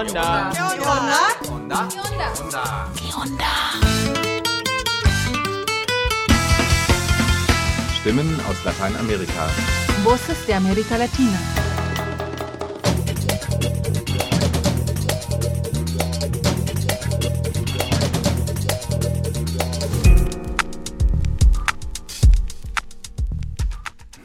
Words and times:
onda? 0.00 0.50
¿Qué 0.52 0.62
onda? 0.62 1.88
¿Qué 2.96 3.12
onda? 3.14 3.48
Stimmen 8.00 8.40
aus 8.48 8.64
Lateinamerika. 8.64 9.46
Voces 10.02 10.46
de 10.46 10.54
América 10.54 10.96
Latina. 10.96 11.38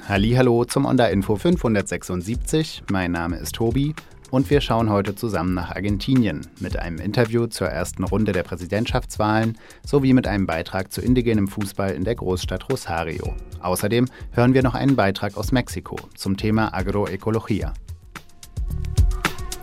Hallo 0.07 0.63
zum 0.65 0.85
Onda 0.85 1.09
Info 1.09 1.35
576. 1.35 2.83
Mein 2.89 3.11
Name 3.11 3.35
ist 3.35 3.55
Tobi 3.55 3.93
und 4.31 4.49
wir 4.49 4.61
schauen 4.61 4.89
heute 4.89 5.15
zusammen 5.15 5.53
nach 5.53 5.71
Argentinien 5.75 6.47
mit 6.59 6.77
einem 6.77 6.99
Interview 6.99 7.47
zur 7.47 7.67
ersten 7.67 8.03
Runde 8.03 8.31
der 8.31 8.43
Präsidentschaftswahlen 8.43 9.57
sowie 9.85 10.13
mit 10.13 10.27
einem 10.27 10.45
Beitrag 10.45 10.91
zu 10.91 11.01
indigenem 11.01 11.47
Fußball 11.47 11.91
in 11.91 12.03
der 12.03 12.15
Großstadt 12.15 12.69
Rosario. 12.71 13.33
Außerdem 13.61 14.07
hören 14.31 14.53
wir 14.53 14.63
noch 14.63 14.75
einen 14.75 14.95
Beitrag 14.95 15.37
aus 15.37 15.51
Mexiko 15.51 15.97
zum 16.15 16.37
Thema 16.37 16.73
Agroökologie. 16.73 17.67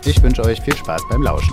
Ich 0.04 0.22
wünsche 0.22 0.44
euch 0.44 0.60
viel 0.60 0.76
Spaß 0.76 1.02
beim 1.08 1.22
Lauschen. 1.22 1.52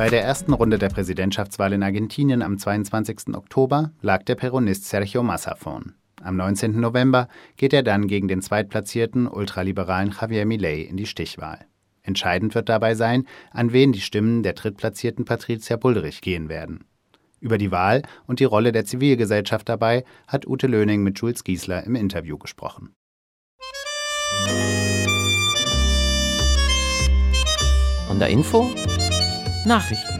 Bei 0.00 0.08
der 0.08 0.24
ersten 0.24 0.54
Runde 0.54 0.78
der 0.78 0.88
Präsidentschaftswahl 0.88 1.74
in 1.74 1.82
Argentinien 1.82 2.40
am 2.40 2.56
22. 2.56 3.34
Oktober 3.34 3.92
lag 4.00 4.22
der 4.22 4.34
Peronist 4.34 4.86
Sergio 4.86 5.22
Massa 5.22 5.56
vorn. 5.56 5.94
Am 6.22 6.36
19. 6.36 6.80
November 6.80 7.28
geht 7.58 7.74
er 7.74 7.82
dann 7.82 8.06
gegen 8.06 8.26
den 8.26 8.40
zweitplatzierten 8.40 9.26
ultraliberalen 9.28 10.14
Javier 10.18 10.46
Milei 10.46 10.80
in 10.80 10.96
die 10.96 11.04
Stichwahl. 11.04 11.66
Entscheidend 12.02 12.54
wird 12.54 12.70
dabei 12.70 12.94
sein, 12.94 13.26
an 13.50 13.74
wen 13.74 13.92
die 13.92 14.00
Stimmen 14.00 14.42
der 14.42 14.54
drittplatzierten 14.54 15.26
Patricia 15.26 15.76
Bullrich 15.76 16.22
gehen 16.22 16.48
werden. 16.48 16.84
Über 17.38 17.58
die 17.58 17.70
Wahl 17.70 18.00
und 18.26 18.40
die 18.40 18.44
Rolle 18.44 18.72
der 18.72 18.86
Zivilgesellschaft 18.86 19.68
dabei 19.68 20.04
hat 20.26 20.46
Ute 20.46 20.66
Löning 20.66 21.02
mit 21.02 21.18
Jules 21.18 21.44
Giesler 21.44 21.84
im 21.84 21.94
Interview 21.94 22.38
gesprochen. 22.38 22.94
Und 28.08 28.18
der 28.18 28.28
Info? 28.28 28.66
Nachrichten. 29.66 30.18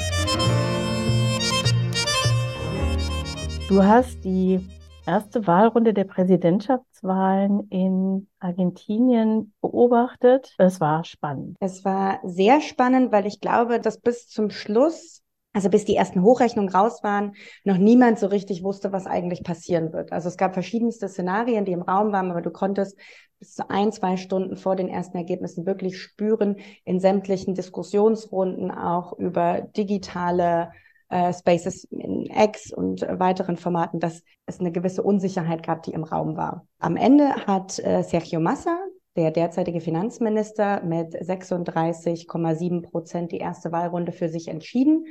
Du 3.68 3.82
hast 3.82 4.22
die 4.22 4.60
erste 5.06 5.46
Wahlrunde 5.46 5.94
der 5.94 6.04
Präsidentschaftswahlen 6.04 7.68
in 7.70 8.28
Argentinien 8.38 9.54
beobachtet. 9.62 10.54
Es 10.58 10.78
war 10.80 11.04
spannend. 11.04 11.56
Es 11.60 11.86
war 11.86 12.20
sehr 12.22 12.60
spannend, 12.60 13.12
weil 13.12 13.26
ich 13.26 13.40
glaube, 13.40 13.80
dass 13.80 13.98
bis 13.98 14.28
zum 14.28 14.50
Schluss, 14.50 15.22
also 15.54 15.70
bis 15.70 15.86
die 15.86 15.96
ersten 15.96 16.22
Hochrechnungen 16.22 16.70
raus 16.70 17.02
waren, 17.02 17.32
noch 17.64 17.78
niemand 17.78 18.18
so 18.18 18.26
richtig 18.26 18.62
wusste, 18.62 18.92
was 18.92 19.06
eigentlich 19.06 19.42
passieren 19.42 19.94
wird. 19.94 20.12
Also 20.12 20.28
es 20.28 20.36
gab 20.36 20.52
verschiedenste 20.52 21.08
Szenarien, 21.08 21.64
die 21.64 21.72
im 21.72 21.82
Raum 21.82 22.12
waren, 22.12 22.30
aber 22.30 22.42
du 22.42 22.50
konntest 22.50 22.98
bis 23.40 23.54
zu 23.54 23.68
ein, 23.68 23.90
zwei 23.90 24.16
Stunden 24.16 24.56
vor 24.56 24.76
den 24.76 24.88
ersten 24.88 25.16
Ergebnissen 25.16 25.66
wirklich 25.66 25.98
spüren 25.98 26.56
in 26.84 27.00
sämtlichen 27.00 27.54
Diskussionsrunden 27.54 28.70
auch 28.70 29.18
über 29.18 29.62
digitale 29.62 30.70
äh, 31.08 31.32
Spaces 31.32 31.84
in 31.84 32.26
X 32.26 32.72
und 32.72 33.00
weiteren 33.00 33.56
Formaten, 33.56 33.98
dass 33.98 34.22
es 34.46 34.60
eine 34.60 34.70
gewisse 34.70 35.02
Unsicherheit 35.02 35.64
gab, 35.64 35.82
die 35.82 35.92
im 35.92 36.04
Raum 36.04 36.36
war. 36.36 36.66
Am 36.78 36.96
Ende 36.96 37.34
hat 37.46 37.78
äh, 37.80 38.02
Sergio 38.02 38.40
Massa, 38.40 38.78
der 39.16 39.30
derzeitige 39.30 39.80
Finanzminister, 39.80 40.82
mit 40.84 41.14
36,7 41.14 42.82
Prozent 42.82 43.32
die 43.32 43.38
erste 43.38 43.72
Wahlrunde 43.72 44.12
für 44.12 44.28
sich 44.28 44.48
entschieden. 44.48 45.06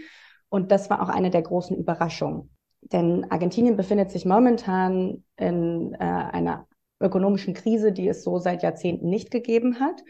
Und 0.50 0.72
das 0.72 0.90
war 0.90 1.02
auch 1.02 1.10
eine 1.10 1.32
der 1.32 1.42
großen 1.42 1.76
Überraschungen. 1.76 2.50
Denn 2.82 3.30
Argentinien 3.30 3.76
befindet 3.76 4.10
sich 4.12 4.26
momentan 4.26 5.24
in 5.36 5.94
äh, 5.96 5.98
einer 5.98 6.66
ökonomischen 7.00 7.54
Krise, 7.54 7.92
die 7.92 8.08
es 8.08 8.24
so 8.24 8.40
seit 8.40 8.64
Jahrzehnten 8.64 9.10
nicht 9.10 9.32
gegeben 9.32 9.80
hat. 9.80 10.04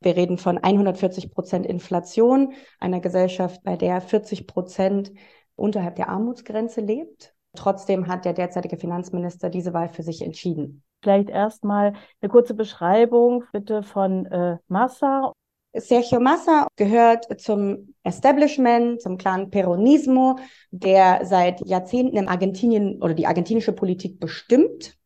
Wir 0.00 0.16
reden 0.16 0.38
von 0.38 0.56
140 0.56 1.30
Prozent 1.30 1.66
Inflation, 1.66 2.54
einer 2.78 3.00
Gesellschaft, 3.00 3.62
bei 3.64 3.76
der 3.76 4.00
40 4.00 4.46
Prozent 4.46 5.12
unterhalb 5.56 5.96
der 5.96 6.08
Armutsgrenze 6.08 6.80
lebt. 6.80 7.34
Trotzdem 7.54 8.06
hat 8.06 8.24
der 8.24 8.32
derzeitige 8.32 8.76
Finanzminister 8.76 9.50
diese 9.50 9.74
Wahl 9.74 9.88
für 9.88 10.02
sich 10.02 10.22
entschieden. 10.22 10.82
Vielleicht 11.02 11.30
erstmal 11.30 11.94
eine 12.20 12.30
kurze 12.30 12.54
Beschreibung 12.54 13.44
bitte 13.52 13.82
von 13.82 14.26
äh, 14.26 14.58
Massa. 14.68 15.32
Sergio 15.72 16.18
Massa 16.18 16.66
gehört 16.76 17.40
zum 17.40 17.94
Establishment, 18.02 19.00
zum 19.00 19.18
Clan 19.18 19.50
Peronismo, 19.50 20.38
der 20.70 21.24
seit 21.24 21.60
Jahrzehnten 21.66 22.16
in 22.16 22.28
Argentinien 22.28 23.02
oder 23.02 23.14
die 23.14 23.26
argentinische 23.26 23.72
Politik 23.72 24.18
bestimmt. 24.18 24.96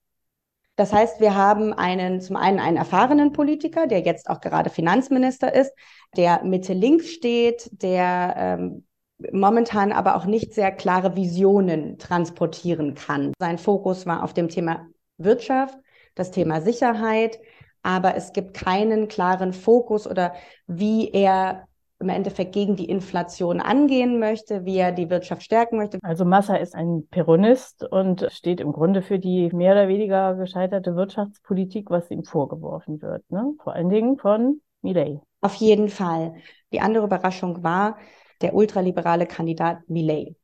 Das 0.76 0.92
heißt, 0.92 1.20
wir 1.20 1.36
haben 1.36 1.72
einen, 1.72 2.20
zum 2.20 2.36
einen 2.36 2.58
einen 2.58 2.76
erfahrenen 2.76 3.32
Politiker, 3.32 3.86
der 3.86 4.00
jetzt 4.00 4.28
auch 4.28 4.40
gerade 4.40 4.70
Finanzminister 4.70 5.54
ist, 5.54 5.72
der 6.16 6.42
Mitte 6.42 6.72
links 6.72 7.10
steht, 7.10 7.70
der 7.82 8.34
ähm, 8.36 8.86
momentan 9.32 9.92
aber 9.92 10.16
auch 10.16 10.26
nicht 10.26 10.52
sehr 10.52 10.72
klare 10.72 11.16
Visionen 11.16 11.98
transportieren 11.98 12.94
kann. 12.94 13.32
Sein 13.38 13.58
Fokus 13.58 14.06
war 14.06 14.24
auf 14.24 14.34
dem 14.34 14.48
Thema 14.48 14.86
Wirtschaft, 15.16 15.78
das 16.16 16.32
Thema 16.32 16.60
Sicherheit, 16.60 17.38
aber 17.82 18.16
es 18.16 18.32
gibt 18.32 18.54
keinen 18.54 19.08
klaren 19.08 19.52
Fokus 19.52 20.06
oder 20.08 20.34
wie 20.66 21.10
er 21.10 21.68
im 22.04 22.10
Endeffekt 22.10 22.52
gegen 22.52 22.76
die 22.76 22.84
Inflation 22.88 23.60
angehen 23.60 24.18
möchte, 24.18 24.64
wie 24.64 24.76
er 24.76 24.92
die 24.92 25.08
Wirtschaft 25.08 25.42
stärken 25.42 25.78
möchte. 25.78 25.98
Also 26.02 26.24
Massa 26.24 26.56
ist 26.56 26.74
ein 26.74 27.08
Peronist 27.10 27.82
und 27.84 28.26
steht 28.30 28.60
im 28.60 28.72
Grunde 28.72 29.00
für 29.00 29.18
die 29.18 29.48
mehr 29.52 29.72
oder 29.72 29.88
weniger 29.88 30.34
gescheiterte 30.34 30.94
Wirtschaftspolitik, 30.94 31.90
was 31.90 32.10
ihm 32.10 32.24
vorgeworfen 32.24 33.00
wird. 33.00 33.28
Ne? 33.30 33.54
Vor 33.62 33.72
allen 33.72 33.88
Dingen 33.88 34.18
von 34.18 34.60
Milei. 34.82 35.20
Auf 35.40 35.54
jeden 35.54 35.88
Fall. 35.88 36.34
Die 36.72 36.80
andere 36.80 37.06
Überraschung 37.06 37.62
war 37.64 37.96
der 38.42 38.54
ultraliberale 38.54 39.26
Kandidat 39.26 39.78
Milei 39.88 40.36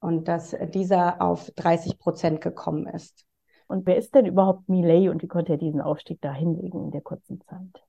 und 0.00 0.28
dass 0.28 0.54
dieser 0.74 1.22
auf 1.22 1.50
30 1.56 1.98
Prozent 1.98 2.40
gekommen 2.42 2.86
ist. 2.86 3.24
Und 3.66 3.86
wer 3.86 3.96
ist 3.96 4.14
denn 4.14 4.26
überhaupt 4.26 4.68
Milei 4.68 5.10
und 5.10 5.22
wie 5.22 5.28
konnte 5.28 5.52
er 5.52 5.58
diesen 5.58 5.80
Aufstieg 5.80 6.20
da 6.20 6.34
hinlegen 6.34 6.84
in 6.84 6.90
der 6.90 7.00
kurzen 7.00 7.40
Zeit? 7.40 7.82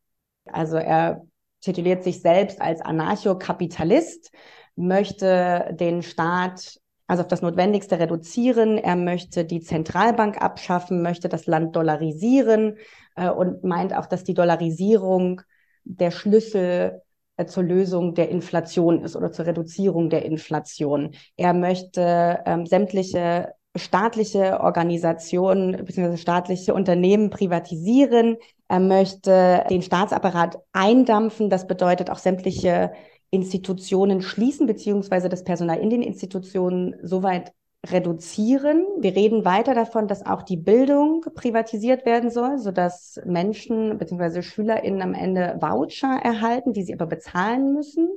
Also 0.46 0.78
er 0.78 1.26
tituliert 1.64 2.04
sich 2.04 2.22
selbst 2.22 2.62
als 2.62 2.82
Anarchokapitalist, 2.82 4.32
möchte 4.76 5.76
den 5.80 6.04
Staat 6.04 6.80
also 7.08 7.24
auf 7.24 7.28
das 7.28 7.42
Notwendigste 7.42 8.00
reduzieren. 8.00 8.78
Er 8.78 8.96
möchte 8.96 9.46
die 9.46 9.62
Zentralbank 9.62 10.42
abschaffen, 10.42 11.02
möchte 11.02 11.30
das 11.30 11.46
Land 11.48 11.76
dollarisieren 11.76 12.78
äh, 13.16 13.30
und 13.30 13.64
meint 13.64 13.96
auch, 13.96 14.06
dass 14.06 14.24
die 14.24 14.34
Dollarisierung 14.34 15.42
der 15.84 16.12
Schlüssel 16.12 17.02
äh, 17.38 17.46
zur 17.46 17.64
Lösung 17.64 18.16
der 18.16 18.30
Inflation 18.30 19.04
ist 19.04 19.16
oder 19.16 19.32
zur 19.32 19.46
Reduzierung 19.46 20.10
der 20.10 20.26
Inflation. 20.26 21.12
Er 21.36 21.54
möchte 21.54 22.40
ähm, 22.46 22.66
sämtliche 22.66 23.54
staatliche 23.76 24.60
Organisationen 24.60 25.86
bzw. 25.86 26.18
staatliche 26.18 26.74
Unternehmen 26.74 27.30
privatisieren. 27.30 28.38
Er 28.68 28.80
möchte 28.80 29.66
den 29.70 29.82
Staatsapparat 29.82 30.60
eindampfen. 30.72 31.50
Das 31.50 31.68
bedeutet 31.68 32.10
auch 32.10 32.20
sämtliche 32.20 32.92
Institutionen 33.32 34.22
schließen 34.22 34.68
beziehungsweise 34.68 35.28
das 35.28 35.44
Personal 35.44 35.80
in 35.80 35.90
den 35.90 36.04
Institutionen 36.04 36.96
soweit 37.02 37.52
reduzieren. 37.86 38.86
Wir 39.00 39.16
reden 39.16 39.44
weiter 39.44 39.74
davon, 39.74 40.08
dass 40.08 40.26
auch 40.26 40.44
die 40.44 40.56
Bildung 40.56 41.26
privatisiert 41.36 42.06
werden 42.06 42.30
soll, 42.30 42.60
sodass 42.60 43.20
Menschen 43.26 43.98
bzw. 43.98 44.42
SchülerInnen 44.42 45.02
am 45.02 45.14
Ende 45.14 45.58
Voucher 45.60 46.20
erhalten, 46.24 46.74
die 46.74 46.84
sie 46.84 46.94
aber 46.94 47.08
bezahlen 47.08 47.74
müssen. 47.74 48.08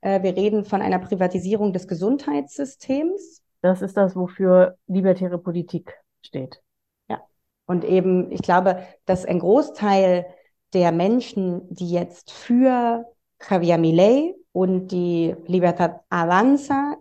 Äh, 0.00 0.22
wir 0.22 0.36
reden 0.36 0.64
von 0.64 0.82
einer 0.82 0.98
Privatisierung 0.98 1.72
des 1.72 1.88
Gesundheitssystems. 1.88 3.42
Das 3.62 3.82
ist 3.82 3.96
das, 3.96 4.16
wofür 4.16 4.76
libertäre 4.86 5.38
Politik 5.38 5.94
steht. 6.22 6.62
Ja. 7.08 7.20
Und 7.66 7.84
eben, 7.84 8.30
ich 8.32 8.42
glaube, 8.42 8.86
dass 9.04 9.24
ein 9.24 9.38
Großteil 9.38 10.26
der 10.72 10.92
Menschen, 10.92 11.62
die 11.74 11.90
jetzt 11.90 12.30
für 12.30 13.04
Javier 13.48 13.78
Milei 13.78 14.34
und 14.52 14.88
die 14.88 15.34
Libertad 15.46 16.00
Avanza 16.08 16.96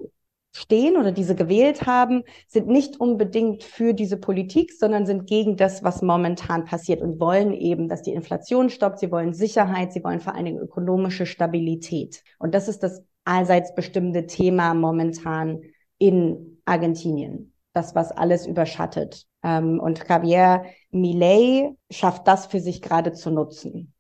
stehen 0.52 0.98
oder 0.98 1.12
diese 1.12 1.36
gewählt 1.36 1.86
haben, 1.86 2.24
sind 2.48 2.68
nicht 2.68 3.00
unbedingt 3.00 3.64
für 3.64 3.94
diese 3.94 4.18
Politik, 4.18 4.72
sondern 4.74 5.06
sind 5.06 5.28
gegen 5.28 5.58
das, 5.58 5.84
was 5.84 6.02
momentan 6.02 6.66
passiert 6.66 7.02
und 7.02 7.20
wollen 7.20 7.54
eben, 7.54 7.88
dass 7.88 8.02
die 8.02 8.14
Inflation 8.14 8.70
stoppt. 8.70 9.00
Sie 9.00 9.12
wollen 9.12 9.34
Sicherheit, 9.34 9.94
sie 9.94 10.04
wollen 10.04 10.20
vor 10.20 10.36
allen 10.36 10.46
Dingen 10.46 10.60
ökonomische 10.60 11.26
Stabilität. 11.26 12.24
Und 12.40 12.56
das 12.56 12.68
ist 12.68 12.82
das 12.84 13.04
allseits 13.26 13.76
bestimmte 13.76 14.26
Thema 14.26 14.74
momentan 14.74 15.62
in 16.00 16.62
Argentinien. 16.66 17.54
Das, 17.74 17.94
was 17.94 18.12
alles 18.12 18.48
überschattet. 18.48 19.26
Ähm, 19.44 19.80
und 19.80 20.04
Javier 20.08 20.64
Milei 20.90 21.76
schafft 21.92 22.28
das 22.28 22.48
für 22.48 22.60
sich 22.60 22.82
gerade 22.82 23.14
zu 23.14 23.30
nutzen. 23.30 23.94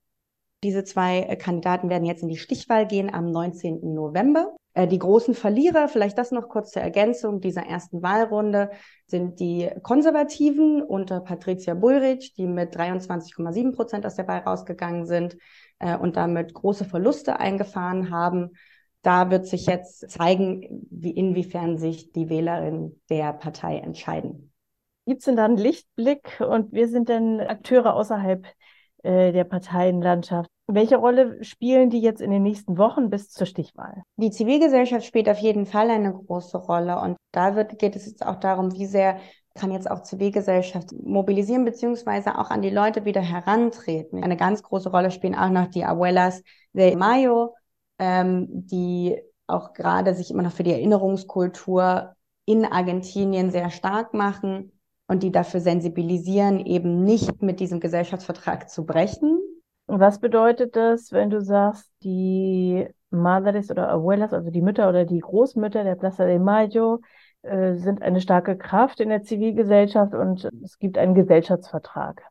Diese 0.64 0.84
zwei 0.84 1.22
äh, 1.22 1.36
Kandidaten 1.36 1.90
werden 1.90 2.06
jetzt 2.06 2.24
in 2.24 2.30
die 2.30 2.38
Stichwahl 2.38 2.88
gehen 2.88 3.14
am 3.14 3.32
19. 3.32 3.94
November. 3.94 4.56
Äh, 4.74 4.88
die 4.88 5.00
großen 5.00 5.34
Verlierer, 5.34 5.88
vielleicht 5.88 6.18
das 6.18 6.32
noch 6.32 6.50
kurz 6.50 6.72
zur 6.72 6.82
Ergänzung 6.82 7.42
dieser 7.42 7.66
ersten 7.66 8.02
Wahlrunde, 8.02 8.72
sind 9.06 9.40
die 9.40 9.70
Konservativen 9.84 10.82
unter 10.82 11.22
Patricia 11.22 11.74
Bullrich, 11.74 12.34
die 12.34 12.48
mit 12.48 12.76
23,7 12.76 13.76
Prozent 13.76 14.06
aus 14.06 14.16
der 14.16 14.28
Wahl 14.28 14.40
rausgegangen 14.40 15.06
sind 15.06 15.38
äh, 15.80 15.96
und 15.96 16.18
damit 16.18 16.54
große 16.54 16.86
Verluste 16.86 17.40
eingefahren 17.40 18.12
haben. 18.12 18.52
Da 19.02 19.32
wird 19.32 19.46
sich 19.46 19.66
jetzt 19.66 20.10
zeigen, 20.10 20.88
wie, 20.90 21.12
inwiefern 21.12 21.78
sich 21.78 22.12
die 22.12 22.30
Wählerinnen 22.30 23.02
der 23.10 23.34
Partei 23.34 23.78
entscheiden. 23.78 24.52
Gibt 25.06 25.20
es 25.20 25.26
denn 25.26 25.38
da 25.38 25.46
einen 25.46 25.58
Lichtblick 25.58 26.42
und 26.48 26.72
wir 26.74 26.88
sind 26.88 27.10
denn 27.10 27.40
Akteure 27.40 27.96
außerhalb 27.96 28.46
äh, 29.04 29.32
der 29.32 29.46
Parteienlandschaft? 29.46 30.50
Welche 30.68 30.98
Rolle 30.98 31.44
spielen 31.44 31.90
die 31.90 32.02
jetzt 32.02 32.22
in 32.22 32.30
den 32.30 32.44
nächsten 32.44 32.78
Wochen 32.78 33.10
bis 33.10 33.30
zur 33.30 33.48
Stichwahl? 33.48 34.04
Die 34.18 34.30
Zivilgesellschaft 34.30 35.06
spielt 35.06 35.28
auf 35.28 35.40
jeden 35.40 35.66
Fall 35.66 35.90
eine 35.90 36.14
große 36.14 36.58
Rolle 36.58 37.00
und 37.00 37.18
da 37.32 37.56
wird, 37.56 37.80
geht 37.80 37.96
es 37.96 38.06
jetzt 38.06 38.24
auch 38.24 38.36
darum, 38.36 38.74
wie 38.74 38.86
sehr 38.86 39.18
kann 39.56 39.72
jetzt 39.72 39.90
auch 39.90 40.04
Zivilgesellschaft 40.04 40.94
mobilisieren, 40.94 41.66
beziehungsweise 41.66 42.38
auch 42.38 42.50
an 42.50 42.62
die 42.62 42.70
Leute 42.70 43.06
wieder 43.06 43.22
herantreten. 43.22 44.24
Eine 44.24 44.38
ganz 44.38 44.64
große 44.64 44.90
Rolle 44.90 45.12
spielen 45.12 45.36
auch 45.36 45.50
noch 45.50 45.68
die 45.68 45.84
Abuelas 45.84 46.44
de 46.74 46.96
Mayo, 46.96 47.56
ähm, 48.00 48.48
die 48.50 49.22
auch 49.48 49.74
gerade 49.74 50.14
sich 50.14 50.32
immer 50.32 50.44
noch 50.44 50.52
für 50.52 50.64
die 50.64 50.72
Erinnerungskultur 50.72 52.16
in 52.46 52.66
Argentinien 52.66 53.52
sehr 53.52 53.70
stark 53.70 54.14
machen 54.14 54.72
und 55.08 55.24
die 55.24 55.32
dafür 55.32 55.60
sensibilisieren, 55.60 56.60
eben 56.66 57.04
nicht 57.04 57.42
mit 57.42 57.60
diesem 57.60 57.80
Gesellschaftsvertrag 57.80 58.70
zu 58.70 58.86
brechen. 58.86 59.40
Was 59.88 60.20
bedeutet 60.20 60.76
das, 60.76 61.12
wenn 61.12 61.30
du 61.30 61.42
sagst, 61.42 61.92
die 62.04 62.88
Madres 63.10 63.72
oder 63.72 63.90
Abuelas, 63.90 64.34
also 64.34 64.52
die 64.52 64.62
Mütter 64.62 64.88
oder 64.88 65.06
die 65.06 65.20
Großmütter 65.20 65.84
der 65.84 65.96
Plaza 65.96 66.26
de 66.26 66.38
Mayo, 66.38 67.02
äh, 67.42 67.76
sind 67.76 68.02
eine 68.02 68.22
starke 68.22 68.58
Kraft 68.58 69.00
in 69.00 69.10
der 69.10 69.24
Zivilgesellschaft 69.24 70.14
und 70.14 70.48
es 70.64 70.78
gibt 70.78 70.98
einen 70.98 71.16
Gesellschaftsvertrag? 71.16 72.22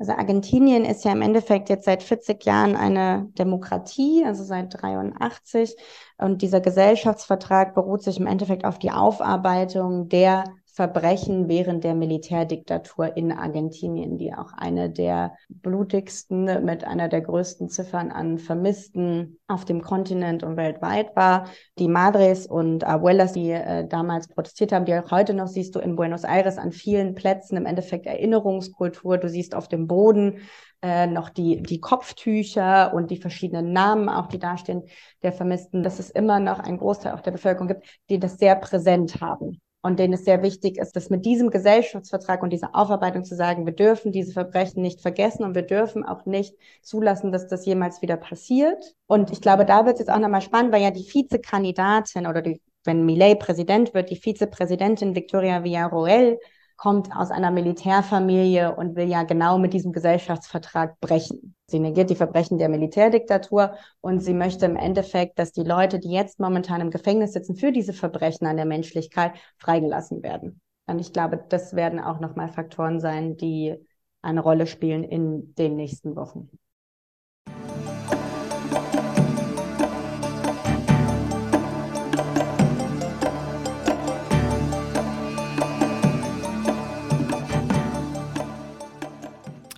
Also 0.00 0.12
Argentinien 0.12 0.86
ist 0.86 1.04
ja 1.04 1.12
im 1.12 1.20
Endeffekt 1.20 1.68
jetzt 1.68 1.84
seit 1.84 2.02
40 2.02 2.42
Jahren 2.46 2.74
eine 2.74 3.28
Demokratie, 3.38 4.24
also 4.24 4.42
seit 4.42 4.82
83. 4.82 5.76
Und 6.16 6.40
dieser 6.40 6.62
Gesellschaftsvertrag 6.62 7.74
beruht 7.74 8.02
sich 8.02 8.18
im 8.18 8.26
Endeffekt 8.26 8.64
auf 8.64 8.78
die 8.78 8.92
Aufarbeitung 8.92 10.08
der 10.08 10.44
Verbrechen 10.72 11.48
während 11.48 11.82
der 11.82 11.94
Militärdiktatur 11.94 13.16
in 13.16 13.32
Argentinien, 13.32 14.18
die 14.18 14.32
auch 14.32 14.52
eine 14.52 14.88
der 14.88 15.34
blutigsten 15.48 16.64
mit 16.64 16.84
einer 16.84 17.08
der 17.08 17.22
größten 17.22 17.68
Ziffern 17.68 18.12
an 18.12 18.38
Vermissten 18.38 19.38
auf 19.48 19.64
dem 19.64 19.82
Kontinent 19.82 20.44
und 20.44 20.56
weltweit 20.56 21.16
war. 21.16 21.48
Die 21.78 21.88
Madres 21.88 22.46
und 22.46 22.84
Abuelas, 22.84 23.32
die 23.32 23.50
äh, 23.50 23.86
damals 23.86 24.28
protestiert 24.28 24.70
haben, 24.70 24.84
die 24.84 24.94
auch 24.94 25.10
heute 25.10 25.34
noch 25.34 25.48
siehst 25.48 25.74
du 25.74 25.80
in 25.80 25.96
Buenos 25.96 26.22
Aires 26.22 26.56
an 26.56 26.70
vielen 26.70 27.14
Plätzen 27.16 27.56
im 27.56 27.66
Endeffekt 27.66 28.06
Erinnerungskultur. 28.06 29.18
Du 29.18 29.28
siehst 29.28 29.56
auf 29.56 29.66
dem 29.66 29.88
Boden 29.88 30.38
äh, 30.82 31.08
noch 31.08 31.30
die, 31.30 31.62
die 31.62 31.80
Kopftücher 31.80 32.94
und 32.94 33.10
die 33.10 33.20
verschiedenen 33.20 33.72
Namen, 33.72 34.08
auch 34.08 34.28
die 34.28 34.38
dastehen, 34.38 34.84
der 35.24 35.32
Vermissten, 35.32 35.82
dass 35.82 35.98
es 35.98 36.10
immer 36.10 36.38
noch 36.38 36.60
einen 36.60 36.78
Großteil 36.78 37.12
auch 37.12 37.22
der 37.22 37.32
Bevölkerung 37.32 37.66
gibt, 37.66 37.86
die 38.08 38.20
das 38.20 38.38
sehr 38.38 38.54
präsent 38.54 39.20
haben 39.20 39.60
und 39.82 39.98
denen 39.98 40.12
es 40.12 40.24
sehr 40.24 40.42
wichtig 40.42 40.78
ist, 40.78 40.94
dass 40.94 41.10
mit 41.10 41.24
diesem 41.24 41.50
Gesellschaftsvertrag 41.50 42.42
und 42.42 42.52
dieser 42.52 42.74
Aufarbeitung 42.74 43.24
zu 43.24 43.34
sagen, 43.34 43.64
wir 43.64 43.72
dürfen 43.72 44.12
diese 44.12 44.32
Verbrechen 44.32 44.82
nicht 44.82 45.00
vergessen 45.00 45.44
und 45.44 45.54
wir 45.54 45.62
dürfen 45.62 46.04
auch 46.04 46.26
nicht 46.26 46.54
zulassen, 46.82 47.32
dass 47.32 47.48
das 47.48 47.64
jemals 47.64 48.02
wieder 48.02 48.16
passiert. 48.16 48.94
Und 49.06 49.30
ich 49.30 49.40
glaube, 49.40 49.64
da 49.64 49.86
wird 49.86 49.94
es 49.94 50.00
jetzt 50.00 50.10
auch 50.10 50.18
nochmal 50.18 50.42
spannend, 50.42 50.72
weil 50.72 50.82
ja 50.82 50.90
die 50.90 51.08
Vizekandidatin 51.08 52.26
oder 52.26 52.42
die, 52.42 52.60
wenn 52.84 53.06
Millet 53.06 53.38
Präsident 53.38 53.94
wird, 53.94 54.10
die 54.10 54.16
Vizepräsidentin 54.16 55.14
Victoria 55.14 55.64
Villarroel 55.64 56.38
kommt 56.80 57.14
aus 57.14 57.30
einer 57.30 57.50
Militärfamilie 57.50 58.74
und 58.74 58.96
will 58.96 59.06
ja 59.06 59.22
genau 59.24 59.58
mit 59.58 59.74
diesem 59.74 59.92
Gesellschaftsvertrag 59.92 60.98
brechen. 61.00 61.54
Sie 61.66 61.78
negiert 61.78 62.08
die 62.08 62.14
Verbrechen 62.14 62.56
der 62.56 62.70
Militärdiktatur 62.70 63.74
und 64.00 64.20
sie 64.20 64.32
möchte 64.32 64.64
im 64.64 64.76
Endeffekt, 64.76 65.38
dass 65.38 65.52
die 65.52 65.62
Leute, 65.62 65.98
die 65.98 66.10
jetzt 66.10 66.40
momentan 66.40 66.80
im 66.80 66.90
Gefängnis 66.90 67.34
sitzen 67.34 67.54
für 67.54 67.70
diese 67.70 67.92
Verbrechen 67.92 68.46
an 68.46 68.56
der 68.56 68.64
Menschlichkeit, 68.64 69.32
freigelassen 69.58 70.22
werden. 70.22 70.62
Und 70.86 71.00
ich 71.00 71.12
glaube, 71.12 71.44
das 71.50 71.76
werden 71.76 72.00
auch 72.00 72.18
nochmal 72.18 72.48
Faktoren 72.48 72.98
sein, 72.98 73.36
die 73.36 73.76
eine 74.22 74.40
Rolle 74.40 74.66
spielen 74.66 75.04
in 75.04 75.54
den 75.56 75.76
nächsten 75.76 76.16
Wochen. 76.16 76.48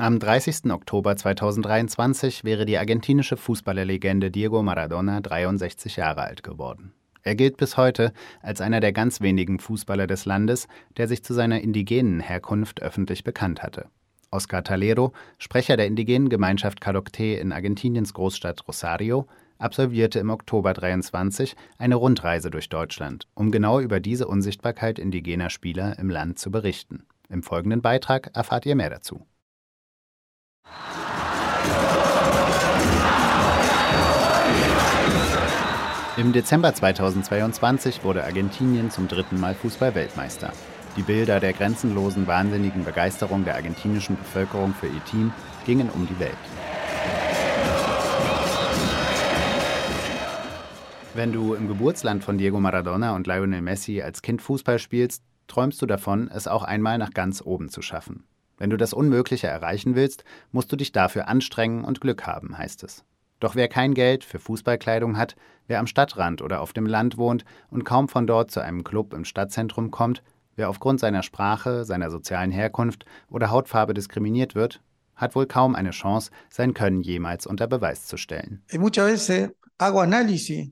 Am 0.02 0.18
30. 0.18 0.72
Oktober 0.72 1.14
2023 1.14 2.42
wäre 2.42 2.66
die 2.66 2.76
argentinische 2.76 3.36
Fußballerlegende 3.36 4.32
Diego 4.32 4.60
Maradona 4.60 5.20
63 5.20 5.94
Jahre 5.94 6.22
alt 6.22 6.42
geworden. 6.42 6.92
Er 7.22 7.36
gilt 7.36 7.56
bis 7.56 7.76
heute 7.76 8.12
als 8.40 8.60
einer 8.60 8.80
der 8.80 8.92
ganz 8.92 9.20
wenigen 9.20 9.60
Fußballer 9.60 10.08
des 10.08 10.24
Landes, 10.24 10.66
der 10.96 11.06
sich 11.06 11.22
zu 11.22 11.34
seiner 11.34 11.60
indigenen 11.60 12.18
Herkunft 12.18 12.82
öffentlich 12.82 13.22
bekannt 13.22 13.62
hatte. 13.62 13.86
Oscar 14.32 14.64
Talero, 14.64 15.12
Sprecher 15.38 15.76
der 15.76 15.86
indigenen 15.86 16.30
Gemeinschaft 16.30 16.82
Calocté 16.82 17.36
in 17.36 17.52
Argentiniens 17.52 18.12
Großstadt 18.12 18.66
Rosario, 18.66 19.28
absolvierte 19.58 20.18
im 20.18 20.30
Oktober 20.30 20.72
23 20.72 21.54
eine 21.78 21.94
Rundreise 21.94 22.50
durch 22.50 22.68
Deutschland, 22.68 23.28
um 23.34 23.52
genau 23.52 23.78
über 23.78 24.00
diese 24.00 24.26
Unsichtbarkeit 24.26 24.98
indigener 24.98 25.48
Spieler 25.48 25.96
im 26.00 26.10
Land 26.10 26.40
zu 26.40 26.50
berichten. 26.50 27.04
Im 27.28 27.44
folgenden 27.44 27.82
Beitrag 27.82 28.34
erfahrt 28.34 28.66
ihr 28.66 28.74
mehr 28.74 28.90
dazu. 28.90 29.24
Im 36.18 36.34
Dezember 36.34 36.74
2022 36.74 38.04
wurde 38.04 38.22
Argentinien 38.22 38.90
zum 38.90 39.08
dritten 39.08 39.40
Mal 39.40 39.54
Fußball-Weltmeister. 39.54 40.52
Die 40.94 41.02
Bilder 41.02 41.40
der 41.40 41.54
grenzenlosen, 41.54 42.26
wahnsinnigen 42.26 42.84
Begeisterung 42.84 43.44
der 43.44 43.54
argentinischen 43.54 44.18
Bevölkerung 44.18 44.74
für 44.74 44.88
ihr 44.88 45.02
Team 45.06 45.32
gingen 45.64 45.88
um 45.88 46.06
die 46.06 46.20
Welt. 46.20 46.36
Wenn 51.14 51.32
du 51.32 51.54
im 51.54 51.66
Geburtsland 51.66 52.22
von 52.22 52.36
Diego 52.36 52.60
Maradona 52.60 53.16
und 53.16 53.26
Lionel 53.26 53.62
Messi 53.62 54.02
als 54.02 54.20
Kind 54.20 54.42
Fußball 54.42 54.78
spielst, 54.78 55.22
träumst 55.48 55.80
du 55.80 55.86
davon, 55.86 56.30
es 56.30 56.46
auch 56.46 56.62
einmal 56.62 56.98
nach 56.98 57.12
ganz 57.12 57.40
oben 57.40 57.70
zu 57.70 57.80
schaffen. 57.80 58.24
Wenn 58.58 58.68
du 58.68 58.76
das 58.76 58.92
Unmögliche 58.92 59.46
erreichen 59.46 59.94
willst, 59.94 60.24
musst 60.50 60.70
du 60.70 60.76
dich 60.76 60.92
dafür 60.92 61.28
anstrengen 61.28 61.84
und 61.84 62.02
Glück 62.02 62.26
haben, 62.26 62.58
heißt 62.58 62.84
es. 62.84 63.02
Doch 63.42 63.56
wer 63.56 63.66
kein 63.66 63.94
Geld 63.94 64.22
für 64.22 64.38
Fußballkleidung 64.38 65.16
hat, 65.16 65.34
wer 65.66 65.78
am 65.78 65.86
Stadtrand 65.86 66.42
oder 66.42 66.60
auf 66.60 66.72
dem 66.72 66.86
Land 66.86 67.16
wohnt 67.16 67.44
und 67.70 67.84
kaum 67.84 68.08
von 68.08 68.26
dort 68.26 68.50
zu 68.50 68.60
einem 68.60 68.84
Club 68.84 69.14
im 69.14 69.24
Stadtzentrum 69.24 69.90
kommt, 69.90 70.22
wer 70.56 70.68
aufgrund 70.68 71.00
seiner 71.00 71.22
Sprache, 71.22 71.84
seiner 71.84 72.10
sozialen 72.10 72.50
Herkunft 72.50 73.04
oder 73.28 73.50
Hautfarbe 73.50 73.94
diskriminiert 73.94 74.54
wird, 74.54 74.82
hat 75.16 75.34
wohl 75.34 75.46
kaum 75.46 75.74
eine 75.74 75.90
Chance, 75.90 76.30
sein 76.50 76.74
Können 76.74 77.00
jemals 77.00 77.46
unter 77.46 77.66
Beweis 77.66 78.06
zu 78.06 78.16
stellen. 78.16 78.62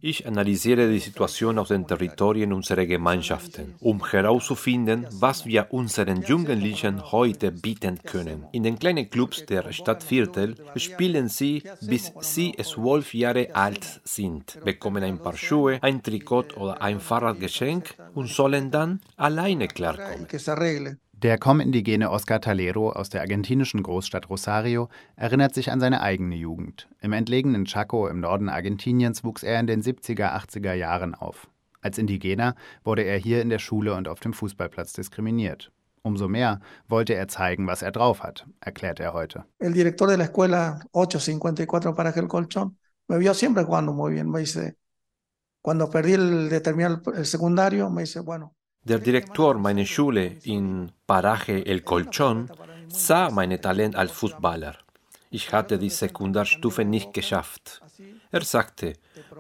Ich 0.03 0.27
analysiere 0.27 0.89
die 0.89 0.99
Situation 1.01 1.59
auf 1.59 1.69
den 1.69 1.87
Territorien 1.87 2.53
unserer 2.53 2.87
Gemeinschaften, 2.87 3.75
um 3.81 4.05
herauszufinden, 4.09 5.07
was 5.11 5.47
wir 5.47 5.67
unseren 5.71 6.23
Jugendlichen 6.23 7.11
heute 7.11 7.51
bieten 7.51 7.99
können. 8.05 8.47
In 8.53 8.63
den 8.63 8.79
kleinen 8.79 9.11
Clubs 9.11 9.45
der 9.47 9.73
Stadtviertel 9.73 10.55
spielen 10.77 11.29
sie, 11.29 11.63
bis 11.81 12.13
sie 12.21 12.55
zwölf 12.63 13.13
Jahre 13.13 13.55
alt 13.55 14.01
sind, 14.05 14.59
bekommen 14.65 15.03
ein 15.03 15.19
paar 15.19 15.37
Schuhe, 15.37 15.79
ein 15.83 16.03
Trikot 16.03 16.55
oder 16.57 16.81
ein 16.81 17.01
Fahrradgeschenk 17.01 17.95
und 18.15 18.29
sollen 18.29 18.71
dann 18.71 19.01
alleine 19.17 19.67
klarkommen. 19.67 20.29
Der 21.23 21.37
Com-Indigene 21.37 22.11
Oscar 22.11 22.41
Talero 22.41 22.93
aus 22.93 23.11
der 23.11 23.21
argentinischen 23.21 23.83
Großstadt 23.83 24.31
Rosario 24.31 24.89
erinnert 25.17 25.53
sich 25.53 25.71
an 25.71 25.79
seine 25.79 26.01
eigene 26.01 26.35
Jugend. 26.35 26.89
Im 27.03 27.13
entlegenen 27.13 27.67
Chaco 27.67 28.09
im 28.09 28.21
Norden 28.21 28.49
Argentiniens 28.49 29.23
wuchs 29.23 29.43
er 29.43 29.61
in 29.61 29.67
den 29.67 29.83
70er, 29.83 30.35
80er 30.35 30.73
Jahren 30.73 31.15
auf. 31.15 31.51
Als 31.83 31.99
Indigener 31.99 32.55
wurde 32.85 33.03
er 33.03 33.19
hier 33.19 33.43
in 33.43 33.51
der 33.51 33.59
Schule 33.59 33.93
und 33.97 34.09
auf 34.09 34.21
dem 34.21 34.33
Fußballplatz 34.33 34.95
diskriminiert. 34.95 35.71
Umso 36.01 36.27
mehr 36.27 36.61
wollte 36.89 37.15
er 37.15 37.29
zeigen, 37.29 37.67
was 37.67 37.83
er 37.83 37.93
drauf 37.93 38.23
hat, 38.23 38.47
erklärt 38.61 38.99
er 38.99 39.13
heute. 39.13 39.45
El 39.59 39.75
director 39.75 40.09
de 40.09 40.17
la 40.17 40.25
escuela 40.25 40.81
854 40.93 41.95
para 41.95 42.15
el 42.17 42.29
colchón 42.29 42.79
me 43.09 43.19
vio 43.19 43.35
siempre 43.35 43.65
jugando 43.65 43.93
muy 43.93 44.15
bien. 44.15 44.31
Me 44.31 44.41
dice, 44.41 44.79
cuando 45.61 45.91
perdí 45.91 46.15
el, 46.15 46.49
de 46.49 46.63
terminar 46.63 47.03
el 47.15 47.27
secundario, 47.27 47.91
me 47.91 48.05
dice, 48.05 48.21
bueno, 48.21 48.57
Der 48.91 48.99
Direktor 48.99 49.55
meiner 49.55 49.87
Schule 49.87 50.39
in 50.43 50.91
Paraje 51.07 51.65
El 51.65 51.83
Colchón 51.83 52.49
sah 52.89 53.31
mein 53.31 53.63
Talent 53.63 53.95
als 53.95 54.11
Fußballer. 54.11 54.75
Ich 55.31 55.53
hatte 55.53 55.79
die 55.79 55.91
Sekundarstufe 55.91 56.85
nicht 56.85 57.15
geschafft. 57.15 57.83
Er 58.33 58.43
sagte, 58.43 58.95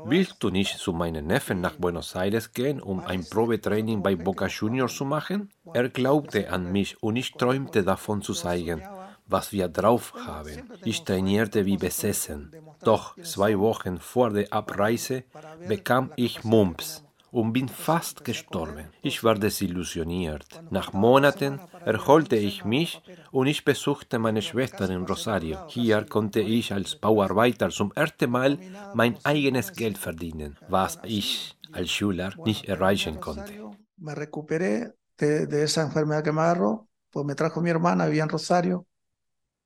willst 0.04 0.36
du 0.38 0.50
nicht 0.50 0.78
zu 0.78 0.92
meinen 0.92 1.26
Neffen 1.26 1.60
nach 1.60 1.74
Buenos 1.74 2.14
Aires 2.14 2.52
gehen, 2.52 2.80
um 2.80 3.00
ein 3.00 3.28
Probetraining 3.28 4.04
bei 4.04 4.14
Boca 4.14 4.46
Juniors 4.46 4.94
zu 4.94 5.04
machen? 5.04 5.50
Er 5.74 5.88
glaubte 5.88 6.48
an 6.52 6.70
mich 6.70 7.02
und 7.02 7.16
ich 7.16 7.32
träumte 7.32 7.82
davon 7.82 8.22
zu 8.22 8.34
zeigen, 8.34 8.84
was 9.26 9.50
wir 9.50 9.66
drauf 9.66 10.14
haben. 10.28 10.70
Ich 10.84 11.02
trainierte 11.02 11.66
wie 11.66 11.76
besessen. 11.76 12.52
Doch 12.84 13.20
zwei 13.24 13.58
Wochen 13.58 13.98
vor 13.98 14.30
der 14.30 14.52
Abreise 14.52 15.24
bekam 15.66 16.12
ich 16.14 16.44
Mumps 16.44 17.02
und 17.32 17.52
bin 17.52 17.68
fast 17.68 18.24
gestorben. 18.24 18.86
Ich 19.02 19.22
war 19.24 19.34
desillusioniert. 19.34 20.46
Nach 20.70 20.92
Monaten 20.92 21.60
erholte 21.84 22.36
ich 22.36 22.64
mich 22.64 23.00
und 23.30 23.46
ich 23.46 23.64
besuchte 23.64 24.18
meine 24.18 24.42
Schwester 24.42 24.88
in 24.90 25.04
Rosario. 25.04 25.58
Hier 25.68 26.04
konnte 26.04 26.40
ich 26.40 26.72
als 26.72 26.96
Bauarbeiter 26.96 27.70
zum 27.70 27.92
ersten 27.94 28.30
Mal 28.30 28.58
mein 28.94 29.16
eigenes 29.24 29.72
Geld 29.72 29.98
verdienen, 29.98 30.58
was 30.68 30.98
ich 31.04 31.56
als 31.72 31.90
Schüler 31.90 32.32
nicht 32.44 32.68
erreichen 32.68 33.20
konnte. 33.20 33.52
Me 33.96 34.14
recuperé 34.14 34.94
de, 35.18 35.46
de 35.46 35.62
esa 35.62 35.82
enfermedad 35.82 36.24
que 36.24 36.32
me 36.32 36.40
agarró, 36.40 36.88
pues 37.10 37.26
me 37.26 37.34
trajo 37.34 37.60
mi 37.60 37.70
hermana, 37.70 38.06
vivía 38.06 38.22
en 38.22 38.30
Rosario. 38.30 38.86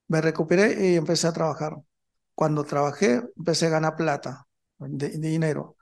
Me 0.08 0.20
recuperé 0.20 0.90
y 0.90 0.96
empecé 0.96 1.28
a 1.28 1.32
trabajar. 1.32 1.76
Cuando 2.34 2.64
trabajé, 2.64 3.22
empecé 3.36 3.66
a 3.66 3.70
ganar 3.70 3.96
plata, 3.96 4.46
dinero. 4.78 5.73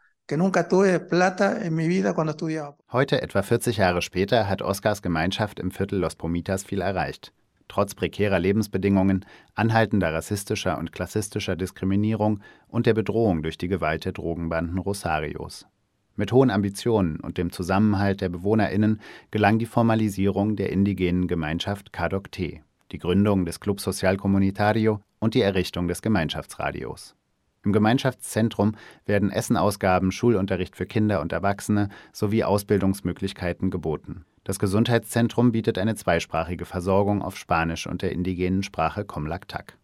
Heute, 2.93 3.21
etwa 3.21 3.43
40 3.43 3.76
Jahre 3.76 4.02
später, 4.02 4.49
hat 4.49 4.62
Oscars 4.62 5.02
Gemeinschaft 5.02 5.59
im 5.59 5.71
Viertel 5.71 5.99
Los 5.99 6.14
Pomitas 6.14 6.62
viel 6.62 6.81
erreicht. 6.81 7.33
Trotz 7.69 7.95
prekärer 7.95 8.38
Lebensbedingungen, 8.38 9.25
anhaltender 9.55 10.12
rassistischer 10.12 10.79
und 10.79 10.93
klassistischer 10.93 11.57
Diskriminierung 11.57 12.41
und 12.69 12.87
der 12.87 12.95
Bedrohung 12.95 13.43
durch 13.43 13.59
die 13.59 13.69
Gewalt 13.69 14.05
der 14.05 14.12
Drogenbanden 14.12 14.79
Rosarios. 14.79 15.67
Mit 16.14 16.33
hohen 16.33 16.50
Ambitionen 16.50 17.19
und 17.19 17.37
dem 17.37 17.50
Zusammenhalt 17.50 18.21
der 18.21 18.29
BewohnerInnen 18.29 19.00
gelang 19.31 19.59
die 19.59 19.67
Formalisierung 19.67 20.57
der 20.57 20.71
indigenen 20.71 21.26
Gemeinschaft 21.26 21.93
Cadocte, 21.93 22.61
die 22.93 22.99
Gründung 22.99 23.45
des 23.45 23.59
Club 23.59 23.81
Social 23.81 24.19
Comunitario 24.19 25.00
und 25.19 25.35
die 25.35 25.41
Errichtung 25.41 25.88
des 25.88 26.02
Gemeinschaftsradios. 26.02 27.17
Im 27.64 27.73
Gemeinschaftszentrum 27.73 28.75
werden 29.07 29.31
Essenausgaben, 29.31 30.11
Schulunterricht 30.11 30.76
für 30.76 30.87
Kinder 30.87 31.21
und 31.21 31.33
Erwachsene 31.33 31.88
sowie 32.12 32.42
Ausbildungsmöglichkeiten 32.45 33.71
geboten. 33.71 34.25
Das 34.45 34.59
Gesundheitszentrum 34.59 35.52
bietet 35.52 35.78
eine 35.78 35.95
zweisprachige 35.95 36.64
Versorgung 36.64 37.23
auf 37.23 37.37
Spanisch 37.37 37.87
und 37.87 38.02
der 38.02 38.11
indigenen 38.11 38.64
Sprache 38.64 39.04
Comlactac. 39.04 39.78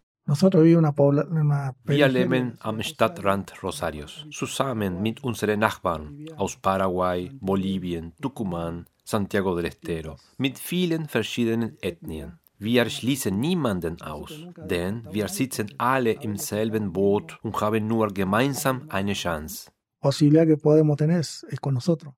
Wir 1.85 2.07
leben 2.07 2.57
am 2.59 2.83
Stadtrand 2.83 3.63
Rosarios, 3.63 4.27
zusammen 4.31 5.01
mit 5.01 5.23
unseren 5.23 5.59
Nachbarn 5.59 6.27
aus 6.35 6.57
Paraguay, 6.57 7.31
Bolivien, 7.39 8.13
Tucumán, 8.21 8.85
Santiago 9.03 9.55
del 9.55 9.65
Estero, 9.65 10.17
mit 10.37 10.59
vielen 10.59 11.07
verschiedenen 11.07 11.77
Ethnien. 11.81 12.37
Wir 12.61 12.89
schließen 12.89 13.39
niemanden 13.39 14.01
aus, 14.01 14.33
denn 14.57 15.07
wir 15.09 15.29
sitzen 15.29 15.73
alle 15.77 16.11
im 16.11 16.35
selben 16.35 16.91
Boot 16.91 17.39
und 17.41 17.59
haben 17.61 17.87
nur 17.87 18.09
gemeinsam 18.09 18.81
eine 18.89 19.13
Chance. 19.13 19.71
Posibilidad 20.01 20.45
que 20.45 20.57
podemos 20.57 20.97
tener 20.97 21.19
es 21.19 21.45
con 21.61 21.75
nosotros. 21.75 22.13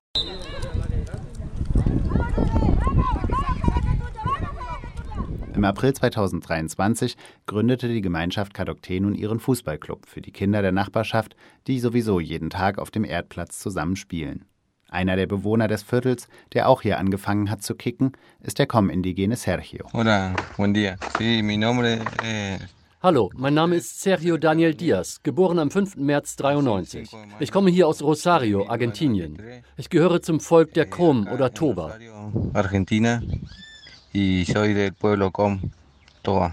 Im 5.54 5.64
April 5.64 5.92
2023 5.92 7.16
gründete 7.46 7.86
die 7.86 8.00
Gemeinschaft 8.00 8.52
Kadokte 8.52 9.00
nun 9.00 9.14
ihren 9.14 9.38
Fußballclub 9.38 10.06
für 10.06 10.22
die 10.22 10.32
Kinder 10.32 10.60
der 10.60 10.72
Nachbarschaft, 10.72 11.36
die 11.68 11.78
sowieso 11.78 12.18
jeden 12.18 12.50
Tag 12.50 12.78
auf 12.78 12.90
dem 12.90 13.04
Erdplatz 13.04 13.60
zusammen 13.60 13.94
spielen. 13.94 14.44
Einer 14.92 15.16
der 15.16 15.26
Bewohner 15.26 15.68
des 15.68 15.82
Viertels, 15.82 16.28
der 16.52 16.68
auch 16.68 16.82
hier 16.82 16.98
angefangen 16.98 17.50
hat 17.50 17.62
zu 17.62 17.74
kicken, 17.74 18.12
ist 18.40 18.58
der 18.58 18.66
Com-Indigene 18.66 19.36
Sergio. 19.36 19.86
Hola, 19.94 20.34
buen 20.58 20.74
día. 20.74 20.98
Sí, 21.16 21.42
mi 21.42 21.56
nombre 21.56 21.98
es 22.22 22.60
Hallo, 23.02 23.30
mein 23.34 23.54
Name 23.54 23.76
ist 23.76 24.02
Sergio 24.02 24.36
Daniel 24.36 24.74
Diaz, 24.74 25.22
geboren 25.22 25.58
am 25.58 25.70
5. 25.70 25.96
März 25.96 26.36
93. 26.36 27.10
Ich 27.40 27.50
komme 27.50 27.70
hier 27.70 27.88
aus 27.88 28.02
Rosario, 28.02 28.68
Argentinien. 28.68 29.38
Ich 29.78 29.88
gehöre 29.88 30.20
zum 30.20 30.40
Volk 30.40 30.74
der 30.74 30.84
Com 30.84 31.26
oder 31.26 31.54
Toba. 31.54 31.96
Argentina 32.52 33.22
y 34.12 34.44
soy 34.44 34.74
del 34.74 34.92
pueblo 34.92 35.30
Com, 35.30 35.72
Toba. 36.22 36.52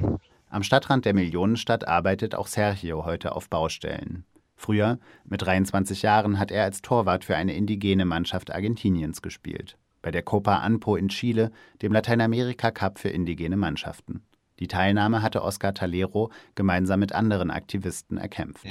Am 0.50 0.64
Stadtrand 0.64 1.04
der 1.04 1.14
Millionenstadt 1.14 1.86
arbeitet 1.88 2.34
auch 2.36 2.48
Sergio 2.48 3.04
heute 3.04 3.36
auf 3.36 3.50
Baustellen. 3.50 4.24
Früher, 4.60 5.00
mit 5.24 5.42
23 5.42 6.02
Jahren, 6.02 6.38
hat 6.38 6.52
er 6.52 6.66
als 6.66 6.82
Torwart 6.82 7.24
für 7.24 7.38
eine 7.38 7.54
indigene 7.54 8.04
Mannschaft 8.04 8.54
Argentiniens 8.54 9.22
gespielt. 9.22 9.78
Bei 10.02 10.12
der 10.12 10.22
Copa 10.22 10.58
Anpo 10.58 10.98
in 10.98 11.08
Chile, 11.08 11.52
dem 11.82 11.94
Lateinamerika 11.94 12.70
Cup 12.70 13.00
für 13.00 13.08
indigene 13.08 13.56
Mannschaften. 13.56 14.22
Die 14.60 14.68
Teilnahme 14.68 15.22
hatte 15.22 15.44
Oscar 15.44 15.74
Talero 15.74 16.30
gemeinsam 16.56 17.00
mit 17.00 17.14
anderen 17.14 17.52
Aktivisten 17.52 18.18
erkämpft. 18.18 18.66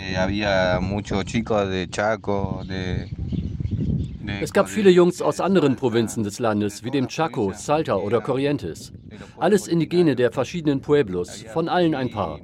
Es 4.42 4.52
gab 4.52 4.68
viele 4.68 4.90
Jungs 4.90 5.22
aus 5.22 5.40
anderen 5.40 5.76
Provinzen 5.76 6.22
des 6.22 6.38
Landes, 6.38 6.84
wie 6.84 6.90
dem 6.90 7.08
Chaco, 7.08 7.54
Salta 7.54 7.96
oder 7.96 8.20
Corrientes. 8.20 8.92
Alles 9.38 9.66
Indigene 9.66 10.16
der 10.16 10.32
verschiedenen 10.32 10.82
Pueblos, 10.82 11.44
von 11.54 11.70
allen 11.70 11.94
ein 11.94 12.10
paar. 12.10 12.38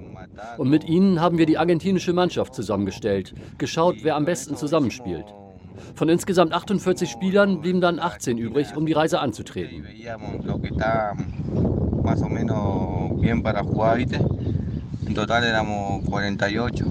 Und 0.59 0.71
mit 0.71 0.85
ihnen 0.85 1.21
haben 1.21 1.39
wir 1.39 1.47
die 1.47 1.59
argentinische 1.59 2.13
Mannschaft 2.13 2.55
zusammengestellt, 2.55 3.35
geschaut, 3.59 3.97
wer 4.03 4.17
am 4.17 4.25
besten 4.25 4.57
zusammenspielt. 4.57 5.27
Von 5.95 6.09
insgesamt 6.09 6.53
48 6.53 7.11
Spielern 7.11 7.61
blieben 7.61 7.81
dann 7.81 7.99
18 7.99 8.39
übrig, 8.39 8.77
um 8.77 8.87
die 8.87 8.93
Reise 8.93 9.21
anzutreten. 9.21 9.85
En 15.07 15.15
total 15.15 15.45
éramos 15.45 16.03
48. 16.09 16.87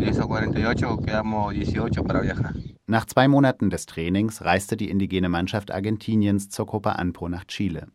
Y 0.00 0.08
esos 0.08 0.26
48 0.26 1.00
quedamos 1.04 1.54
18 1.54 2.04
para 2.04 2.22
viajar. 2.22 2.54
Nach 2.86 3.04
zwei 3.06 3.26
Monaten 3.26 3.70
des 3.70 3.86
Trainings 3.86 4.44
reiste 4.44 4.76
die 4.76 4.88
indigene 4.88 5.28
Mannschaft 5.28 5.72
Argentiniens 5.72 6.48
zur 6.48 6.66
Copa 6.66 6.92
Anpo 6.92 7.28
nach 7.28 7.44
Chile. 7.46 7.88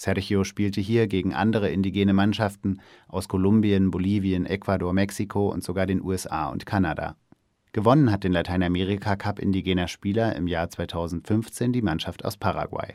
Sergio 0.00 0.44
spielte 0.44 0.80
hier 0.80 1.08
gegen 1.08 1.34
andere 1.34 1.68
indigene 1.68 2.14
Mannschaften 2.14 2.80
aus 3.06 3.28
Kolumbien, 3.28 3.90
Bolivien, 3.90 4.46
Ecuador, 4.46 4.94
Mexiko 4.94 5.50
und 5.50 5.62
sogar 5.62 5.84
den 5.84 6.02
USA 6.02 6.48
und 6.48 6.64
Kanada. 6.64 7.16
Gewonnen 7.72 8.10
hat 8.10 8.24
den 8.24 8.32
Lateinamerika 8.32 9.14
Cup 9.16 9.38
indigener 9.38 9.88
Spieler 9.88 10.34
im 10.36 10.46
Jahr 10.46 10.70
2015 10.70 11.74
die 11.74 11.82
Mannschaft 11.82 12.24
aus 12.24 12.38
Paraguay. 12.38 12.94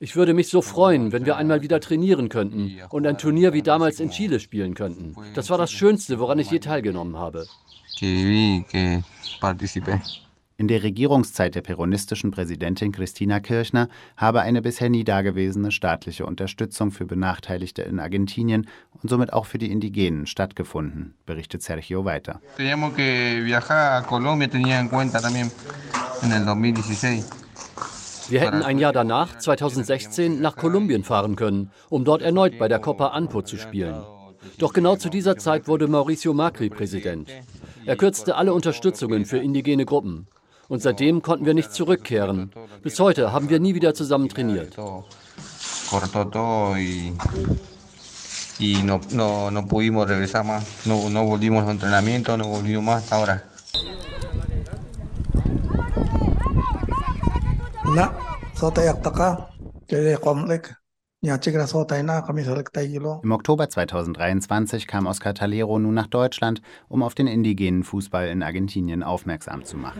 Ich 0.00 0.16
würde 0.16 0.34
mich 0.34 0.48
so 0.48 0.60
freuen, 0.60 1.12
wenn 1.12 1.24
wir 1.24 1.36
einmal 1.36 1.62
wieder 1.62 1.78
trainieren 1.78 2.28
könnten 2.28 2.78
und 2.90 3.06
ein 3.06 3.16
Turnier 3.16 3.52
wie 3.52 3.62
damals 3.62 4.00
in 4.00 4.10
Chile 4.10 4.40
spielen 4.40 4.74
könnten. 4.74 5.14
Das 5.34 5.50
war 5.50 5.58
das 5.58 5.70
Schönste, 5.70 6.18
woran 6.18 6.40
ich 6.40 6.50
je 6.50 6.58
teilgenommen 6.58 7.16
habe. 7.16 7.46
In 10.60 10.66
der 10.66 10.82
Regierungszeit 10.82 11.54
der 11.54 11.60
peronistischen 11.60 12.32
Präsidentin 12.32 12.90
Christina 12.90 13.38
Kirchner 13.38 13.88
habe 14.16 14.40
eine 14.40 14.60
bisher 14.60 14.90
nie 14.90 15.04
dagewesene 15.04 15.70
staatliche 15.70 16.26
Unterstützung 16.26 16.90
für 16.90 17.06
Benachteiligte 17.06 17.82
in 17.82 18.00
Argentinien 18.00 18.66
und 19.00 19.08
somit 19.08 19.32
auch 19.32 19.46
für 19.46 19.58
die 19.58 19.70
Indigenen 19.70 20.26
stattgefunden, 20.26 21.14
berichtet 21.26 21.62
Sergio 21.62 22.04
weiter. 22.04 22.40
Wir 22.56 22.76
hätten 28.40 28.62
ein 28.62 28.78
Jahr 28.80 28.92
danach, 28.92 29.38
2016, 29.38 30.40
nach 30.40 30.56
Kolumbien 30.56 31.04
fahren 31.04 31.36
können, 31.36 31.70
um 31.88 32.04
dort 32.04 32.20
erneut 32.20 32.58
bei 32.58 32.66
der 32.66 32.80
Copa 32.80 33.10
Anpo 33.10 33.42
zu 33.42 33.58
spielen. 33.58 34.02
Doch 34.58 34.72
genau 34.72 34.96
zu 34.96 35.08
dieser 35.08 35.36
Zeit 35.36 35.68
wurde 35.68 35.86
Mauricio 35.86 36.34
Macri 36.34 36.68
Präsident. 36.68 37.30
Er 37.86 37.94
kürzte 37.94 38.34
alle 38.34 38.52
Unterstützungen 38.52 39.24
für 39.24 39.38
indigene 39.38 39.84
Gruppen. 39.84 40.26
Und 40.68 40.82
seitdem 40.82 41.22
konnten 41.22 41.46
wir 41.46 41.54
nicht 41.54 41.72
zurückkehren. 41.72 42.50
Bis 42.82 43.00
heute 43.00 43.32
haben 43.32 43.48
wir 43.48 43.58
nie 43.58 43.74
wieder 43.74 43.94
zusammen 43.94 44.28
trainiert. 44.28 44.76
y 48.58 48.82
no, 48.82 49.00
no, 49.12 49.50
no 49.50 49.66
pudimos 49.66 50.08
regresar 50.08 50.44
Im 63.22 63.32
Oktober 63.32 63.68
2023 63.68 64.86
kam 64.86 65.06
Oscar 65.06 65.34
Talero 65.34 65.80
nun 65.80 65.94
nach 65.94 66.06
Deutschland, 66.06 66.62
um 66.86 67.02
auf 67.02 67.16
den 67.16 67.26
indigenen 67.26 67.82
Fußball 67.82 68.28
in 68.28 68.44
Argentinien 68.44 69.02
aufmerksam 69.02 69.64
zu 69.64 69.76
machen. 69.76 69.98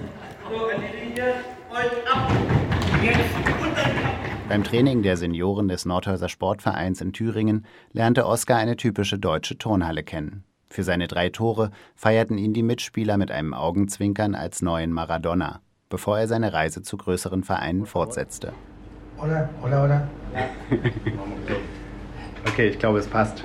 Beim 4.49 4.63
Training 4.63 5.03
der 5.03 5.17
Senioren 5.17 5.67
des 5.67 5.87
Nordhäuser 5.87 6.29
Sportvereins 6.29 7.01
in 7.01 7.13
Thüringen 7.13 7.67
lernte 7.93 8.25
Oskar 8.25 8.59
eine 8.59 8.77
typische 8.77 9.19
deutsche 9.19 9.59
Turnhalle 9.59 10.05
kennen. 10.05 10.45
Für 10.71 10.85
seine 10.85 11.09
drei 11.09 11.31
Tore 11.31 11.73
feierten 11.97 12.39
ihn 12.39 12.53
die 12.55 12.63
Mitspieler 12.63 13.17
mit 13.17 13.33
einem 13.33 13.55
Augenzwinkern 13.55 14.37
als 14.37 14.63
neuen 14.63 14.93
Maradona, 14.93 15.63
bevor 15.89 16.17
er 16.21 16.29
seine 16.29 16.53
Reise 16.53 16.83
zu 16.83 16.97
größeren 16.97 17.43
Vereinen 17.43 17.87
fortsetzte. 17.87 18.53
Hola, 19.21 19.49
hola, 19.63 19.83
hola. 19.83 20.09
okay, 22.47 22.69
ich 22.69 22.79
glaube, 22.79 23.01
es 23.01 23.07
passt. 23.09 23.43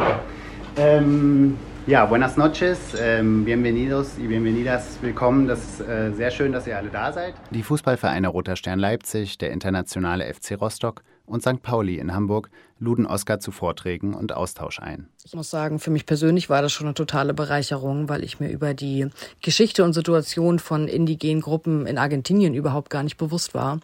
Ähm, 0.78 1.58
ja, 1.88 2.06
buenas 2.06 2.38
noches, 2.38 2.78
ähm, 3.00 3.44
bienvenidos 3.44 4.20
y 4.20 4.28
bienvenidas, 4.28 5.00
willkommen. 5.02 5.48
Das 5.48 5.64
ist 5.64 5.82
äh, 5.82 6.12
sehr 6.12 6.30
schön, 6.30 6.52
dass 6.52 6.68
ihr 6.68 6.78
alle 6.78 6.90
da 6.90 7.12
seid. 7.12 7.34
Die 7.50 7.64
Fußballvereine 7.64 8.28
Roter 8.28 8.56
Stern 8.56 8.78
Leipzig, 8.78 9.40
der 9.40 9.50
internationale 9.50 10.32
FC 10.32 10.62
Rostock 10.62 11.02
und 11.26 11.42
St. 11.42 11.64
Pauli 11.64 11.98
in 11.98 12.14
Hamburg 12.14 12.52
luden 12.78 13.08
Oskar 13.08 13.40
zu 13.40 13.52
Vorträgen 13.52 14.14
und 14.14 14.32
Austausch 14.32 14.80
ein. 14.80 15.08
Ich 15.26 15.34
muss 15.34 15.50
sagen, 15.50 15.80
für 15.80 15.90
mich 15.90 16.06
persönlich 16.06 16.52
war 16.52 16.62
das 16.62 16.72
schon 16.72 16.86
eine 16.86 16.94
totale 16.94 17.34
Bereicherung, 17.34 18.10
weil 18.10 18.24
ich 18.24 18.40
mir 18.40 18.50
über 18.50 18.76
die 18.76 19.08
Geschichte 19.42 19.84
und 19.84 19.94
Situation 19.94 20.60
von 20.60 20.88
indigenen 20.88 21.42
Gruppen 21.42 21.88
in 21.88 21.98
Argentinien 21.98 22.54
überhaupt 22.54 22.92
gar 22.92 23.02
nicht 23.02 23.18
bewusst 23.18 23.56
war. 23.56 23.80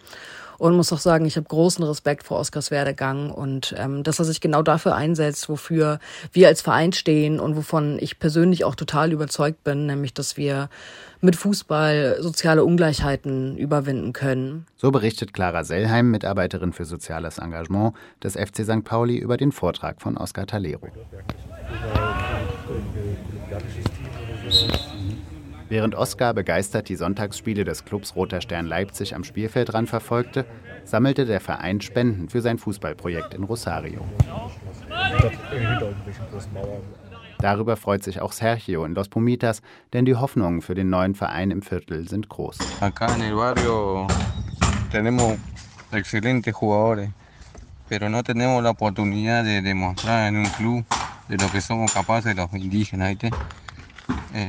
Und 0.60 0.76
muss 0.76 0.94
auch 0.94 1.00
sagen, 1.00 1.26
ich 1.26 1.38
habe 1.38 1.48
großen 1.48 1.84
Respekt 1.84 2.24
vor 2.24 2.38
Oskars 2.38 2.70
Werdegang 2.70 3.32
und 3.32 3.74
ähm, 3.78 4.04
dass 4.04 4.20
er 4.20 4.26
sich 4.26 4.42
genau 4.42 4.62
dafür 4.62 4.94
einsetzt, 4.94 5.50
wofür 5.50 6.00
wir 6.34 6.48
als 6.48 6.62
Verein 6.62 6.94
stehen 6.94 7.40
und 7.40 7.56
wovon 7.56 7.98
ich 8.00 8.20
persönlich 8.20 8.66
auch 8.66 8.76
total 8.76 9.12
überzeugt 9.12 9.64
bin, 9.64 9.88
nämlich 9.88 10.14
dass 10.14 10.38
wir 10.38 10.70
mit 11.22 11.36
Fußball 11.36 12.18
soziale 12.20 12.64
Ungleichheiten 12.64 13.58
überwinden 13.58 14.14
können. 14.14 14.66
So 14.76 14.92
berichtet 14.92 15.34
Clara 15.34 15.64
Sellheim, 15.64 16.12
Mitarbeiterin 16.12 16.74
für 16.74 16.86
soziales 16.86 17.38
Engagement 17.38 17.94
des 18.24 18.34
FC 18.34 18.64
St. 18.64 18.84
Pauli, 18.84 19.18
über 19.18 19.38
den 19.38 19.52
Vortrag 19.52 20.02
von 20.02 20.18
Oskar 20.18 20.46
Talero. 20.46 20.88
Während 25.70 25.94
Oskar 25.94 26.34
begeistert 26.34 26.90
die 26.90 26.96
Sonntagsspiele 26.96 27.64
des 27.64 27.86
Clubs 27.86 28.16
Roter 28.16 28.42
Stern 28.42 28.66
Leipzig 28.66 29.14
am 29.14 29.24
Spielfeldrand 29.24 29.88
verfolgte, 29.88 30.46
sammelte 30.84 31.28
der 31.28 31.40
Verein 31.40 31.80
Spenden 31.80 32.28
für 32.28 32.42
sein 32.42 32.58
Fußballprojekt 32.58 33.36
in 33.36 33.44
Rosario. 33.44 34.04
Darüber 37.38 37.78
freut 37.78 38.04
sich 38.04 38.20
auch 38.20 38.32
Sergio 38.32 38.84
in 38.84 38.96
Los 38.96 39.10
Pumitas, 39.10 39.62
denn 39.94 40.06
die 40.06 40.16
Hoffnungen 40.16 40.64
für 40.64 40.74
den 40.74 40.90
neuen 40.90 41.14
Verein 41.14 41.52
im 41.52 41.62
Viertel 41.62 42.10
sind 42.10 42.30
groß. 42.30 42.58
Acá 42.82 43.14
en 43.14 43.22
el 43.22 43.36
barrio 43.36 44.08
tenemos 44.92 45.38
excelentes 45.92 46.54
jugadores, 46.54 47.12
pero 47.88 48.10
no 48.10 48.24
tenemos 48.24 48.64
la 48.64 48.72
oportunidad 48.72 49.44
de 49.44 49.62
demostrar 49.62 50.34
en 50.34 50.44
club 50.58 50.84
de 51.30 51.38
lo 51.38 51.48
que 51.52 51.62
somos 51.62 51.94
capaces 51.94 52.36
los 52.36 52.52
indígenas. 52.54 53.16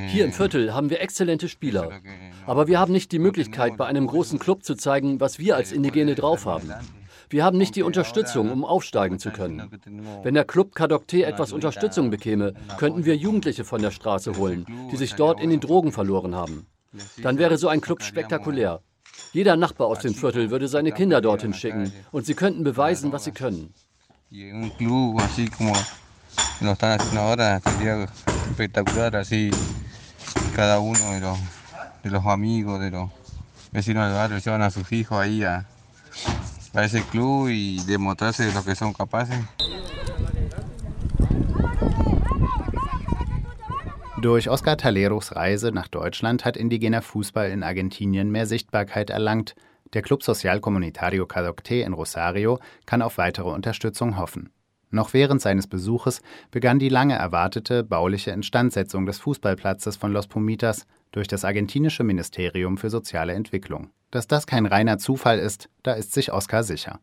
Hier 0.08 0.24
im 0.24 0.32
Viertel 0.32 0.74
haben 0.74 0.90
wir 0.90 1.00
exzellente 1.00 1.48
Spieler. 1.48 2.00
Aber 2.46 2.66
wir 2.66 2.78
haben 2.78 2.92
nicht 2.92 3.12
die 3.12 3.18
Möglichkeit, 3.18 3.76
bei 3.76 3.86
einem 3.86 4.06
großen 4.06 4.38
Club 4.38 4.64
zu 4.64 4.74
zeigen, 4.74 5.20
was 5.20 5.38
wir 5.38 5.56
als 5.56 5.72
Indigene 5.72 6.14
drauf 6.14 6.46
haben. 6.46 6.72
Wir 7.28 7.44
haben 7.44 7.58
nicht 7.58 7.76
die 7.76 7.84
Unterstützung, 7.84 8.50
um 8.50 8.64
aufsteigen 8.64 9.20
zu 9.20 9.30
können. 9.30 9.70
Wenn 10.24 10.34
der 10.34 10.44
Club 10.44 10.74
Kadokte 10.74 11.24
etwas 11.24 11.52
Unterstützung 11.52 12.10
bekäme, 12.10 12.54
könnten 12.76 13.04
wir 13.04 13.16
Jugendliche 13.16 13.64
von 13.64 13.80
der 13.80 13.92
Straße 13.92 14.36
holen, 14.36 14.66
die 14.90 14.96
sich 14.96 15.14
dort 15.14 15.40
in 15.40 15.50
den 15.50 15.60
Drogen 15.60 15.92
verloren 15.92 16.34
haben. 16.34 16.66
Dann 17.22 17.38
wäre 17.38 17.56
so 17.56 17.68
ein 17.68 17.80
Club 17.80 18.02
spektakulär. 18.02 18.82
Jeder 19.32 19.56
Nachbar 19.56 19.86
aus 19.86 20.00
dem 20.00 20.14
Viertel 20.14 20.50
würde 20.50 20.66
seine 20.66 20.90
Kinder 20.90 21.20
dorthin 21.20 21.54
schicken 21.54 21.92
und 22.10 22.26
sie 22.26 22.34
könnten 22.34 22.64
beweisen, 22.64 23.12
was 23.12 23.24
sie 23.24 23.32
können. 23.32 23.74
Espectacular 28.50 29.16
así 29.16 29.50
cada 30.54 30.80
uno 30.80 31.12
de 31.12 31.20
los, 31.20 31.38
de 32.02 32.10
los 32.10 32.26
amigos, 32.26 32.80
de 32.80 32.90
los 32.90 33.10
vecinos 33.72 34.06
del 34.06 34.14
barrio 34.14 34.38
llevan 34.38 34.62
a 34.62 34.70
sus 34.70 34.90
hijos 34.92 35.18
ahí 35.18 35.42
a, 35.44 35.66
a 36.74 36.84
ese 36.84 37.02
club 37.02 37.48
y 37.48 37.82
demostrarse 37.84 38.44
de 38.44 38.52
lo 38.52 38.64
que 38.64 38.74
son 38.74 38.92
capaces. 38.92 39.38
Durch 44.20 44.50
Oscar 44.50 44.76
Taleros 44.76 45.34
Reise 45.34 45.72
nach 45.72 45.88
Deutschland 45.88 46.44
hat 46.44 46.58
indigener 46.58 47.00
Fußball 47.00 47.50
in 47.50 47.62
Argentinien 47.62 48.30
mehr 48.30 48.44
Sichtbarkeit 48.44 49.08
erlangt. 49.08 49.54
Der 49.94 50.02
Club 50.02 50.22
Social 50.22 50.60
Comunitario 50.60 51.24
Cadocte 51.26 51.76
in 51.76 51.94
Rosario 51.94 52.60
kann 52.84 53.00
auf 53.00 53.16
weitere 53.16 53.48
Unterstützung 53.48 54.18
hoffen. 54.18 54.50
Noch 54.90 55.12
während 55.12 55.40
seines 55.40 55.66
Besuches 55.66 56.20
begann 56.50 56.78
die 56.78 56.88
lange 56.88 57.14
erwartete 57.14 57.84
bauliche 57.84 58.32
Instandsetzung 58.32 59.06
des 59.06 59.18
Fußballplatzes 59.18 59.96
von 59.96 60.12
Los 60.12 60.26
Pumitas 60.26 60.86
durch 61.12 61.28
das 61.28 61.44
argentinische 61.44 62.04
Ministerium 62.04 62.76
für 62.76 62.90
soziale 62.90 63.32
Entwicklung. 63.32 63.90
Dass 64.10 64.26
das 64.26 64.46
kein 64.46 64.66
reiner 64.66 64.98
Zufall 64.98 65.38
ist, 65.38 65.68
da 65.82 65.92
ist 65.92 66.12
sich 66.12 66.32
Oscar 66.32 66.64
sicher. 66.64 67.00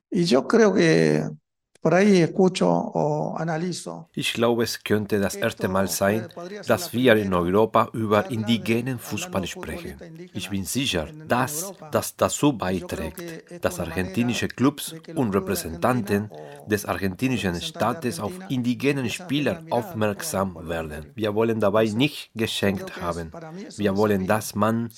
Ich 4.14 4.34
glaube, 4.34 4.64
es 4.64 4.84
könnte 4.84 5.20
das 5.20 5.36
erste 5.36 5.68
Mal 5.68 5.88
sein, 5.88 6.28
dass 6.68 6.92
wir 6.92 7.16
in 7.16 7.34
Europa 7.34 7.90
über 7.94 8.30
indigenen 8.30 9.00
Fußball 9.00 9.46
sprechen. 9.46 9.96
Ich 10.34 10.50
bin 10.50 10.66
sicher, 10.66 11.08
dass 11.28 11.74
das 11.92 12.16
dazu 12.16 12.58
beiträgt, 12.58 13.64
dass 13.64 13.80
argentinische 13.80 14.48
Clubs 14.48 14.96
und 15.16 15.34
Repräsentanten 15.36 16.30
des 16.66 16.86
argentinischen 16.86 17.62
Staates 17.62 18.20
auf 18.20 18.34
indigenen 18.50 19.10
Spieler 19.10 19.62
aufmerksam 19.70 20.58
werden. 20.68 21.12
Wir 21.16 21.36
wollen 21.36 21.60
dabei 21.60 21.86
nicht 21.86 22.32
geschenkt 22.36 23.00
haben. 23.02 23.32
Wir 23.78 23.96
wollen, 23.96 24.28
dass 24.28 24.56
man 24.56 24.90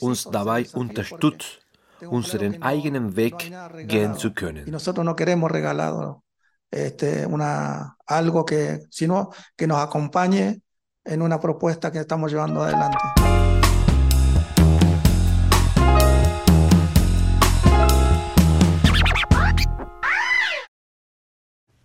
uns 0.00 0.24
dabei 0.24 0.66
unterstützt, 0.72 1.60
unseren 2.00 2.62
eigenen 2.62 3.16
Weg 3.16 3.52
gehen 3.86 4.16
zu 4.16 4.32
können 4.32 4.66
este, 6.70 7.26
una, 7.26 7.96
algo 8.06 8.44
que, 8.44 8.86
sino 8.90 9.30
que 9.56 9.66
nos 9.66 9.78
acompañe 9.78 10.60
en 11.04 11.22
una 11.22 11.40
propuesta 11.40 11.90
que 11.90 12.00
estamos 12.00 12.30
llevando 12.30 12.62
adelante. 12.62 12.98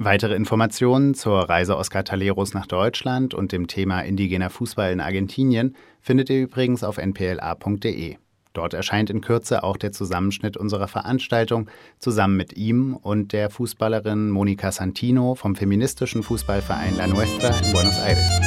Weitere 0.03 0.35
Informationen 0.35 1.13
zur 1.13 1.47
Reise 1.47 1.77
Oscar 1.77 2.03
Taleros 2.03 2.53
nach 2.53 2.67
Deutschland 2.67 3.33
und 3.33 3.53
dem 3.53 3.67
Thema 3.67 4.01
indigener 4.01 4.49
Fußball 4.49 4.91
in 4.91 4.99
Argentinien 4.99 5.77
findet 6.01 6.29
ihr 6.29 6.41
übrigens 6.41 6.83
auf 6.83 6.97
npla.de. 6.97 8.17
Dort 8.53 8.75
erscheint 8.75 9.09
in 9.09 9.21
Kürze 9.21 9.63
auch 9.63 9.77
der 9.77 9.91
Zusammenschnitt 9.91 10.57
unserer 10.57 10.87
Veranstaltung 10.87 11.69
zusammen 11.97 12.37
mit 12.37 12.55
ihm 12.55 12.95
und 12.95 13.33
der 13.33 13.49
Fußballerin 13.49 14.29
Monika 14.29 14.71
Santino 14.71 15.33
vom 15.33 15.55
feministischen 15.55 16.21
Fußballverein 16.21 16.95
La 16.97 17.07
Nuestra 17.07 17.49
in 17.49 17.73
Buenos 17.73 17.97
Aires. 17.97 18.39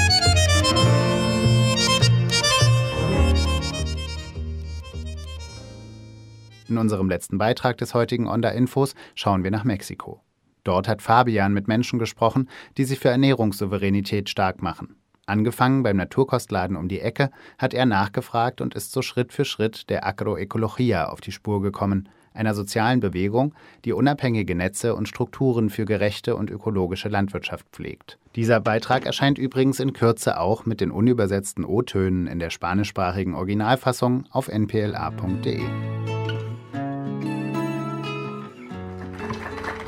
In 6.68 6.78
unserem 6.78 7.08
letzten 7.08 7.38
Beitrag 7.38 7.76
des 7.78 7.94
heutigen 7.94 8.28
Onda 8.28 8.50
Infos 8.50 8.94
schauen 9.14 9.42
wir 9.42 9.50
nach 9.50 9.64
Mexiko. 9.64 10.20
Dort 10.62 10.88
hat 10.88 11.02
Fabian 11.02 11.52
mit 11.52 11.68
Menschen 11.68 11.98
gesprochen, 11.98 12.48
die 12.76 12.84
sich 12.84 12.98
für 12.98 13.08
Ernährungssouveränität 13.08 14.28
stark 14.28 14.62
machen. 14.62 14.96
Angefangen 15.26 15.82
beim 15.82 15.96
Naturkostladen 15.96 16.76
um 16.76 16.88
die 16.88 17.00
Ecke, 17.00 17.30
hat 17.58 17.74
er 17.74 17.84
nachgefragt 17.84 18.60
und 18.60 18.74
ist 18.74 18.92
so 18.92 19.02
Schritt 19.02 19.32
für 19.32 19.44
Schritt 19.44 19.90
der 19.90 20.06
Agroecologia 20.06 21.08
auf 21.08 21.20
die 21.20 21.32
Spur 21.32 21.60
gekommen, 21.60 22.08
einer 22.32 22.54
sozialen 22.54 23.00
Bewegung, 23.00 23.54
die 23.84 23.92
unabhängige 23.92 24.54
Netze 24.54 24.94
und 24.94 25.08
Strukturen 25.08 25.70
für 25.70 25.84
gerechte 25.84 26.36
und 26.36 26.50
ökologische 26.50 27.08
Landwirtschaft 27.08 27.66
pflegt. 27.72 28.18
Dieser 28.36 28.60
Beitrag 28.60 29.06
erscheint 29.06 29.38
übrigens 29.38 29.80
in 29.80 29.94
Kürze 29.94 30.38
auch 30.38 30.66
mit 30.66 30.80
den 30.80 30.90
unübersetzten 30.90 31.64
O-Tönen 31.64 32.26
in 32.26 32.38
der 32.38 32.50
spanischsprachigen 32.50 33.34
Originalfassung 33.34 34.26
auf 34.30 34.48
npla.de. 34.48 35.62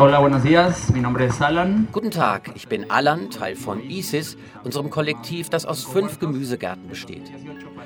Hola, 0.01 0.21
buenos 0.21 0.45
días. 0.45 0.93
Mi 0.93 1.01
nombre 1.01 1.27
es 1.27 1.43
Alan. 1.43 1.89
Guten 1.91 2.13
Tag, 2.13 2.53
ich 2.55 2.69
bin 2.69 2.89
Alan, 2.89 3.31
Teil 3.31 3.57
von 3.57 3.83
ISIS, 3.83 4.37
unserem 4.63 4.91
Kollektiv, 4.91 5.51
das 5.51 5.67
aus 5.67 5.83
fünf 5.83 6.21
Gemüsegärten 6.21 6.87
besteht. 6.87 7.33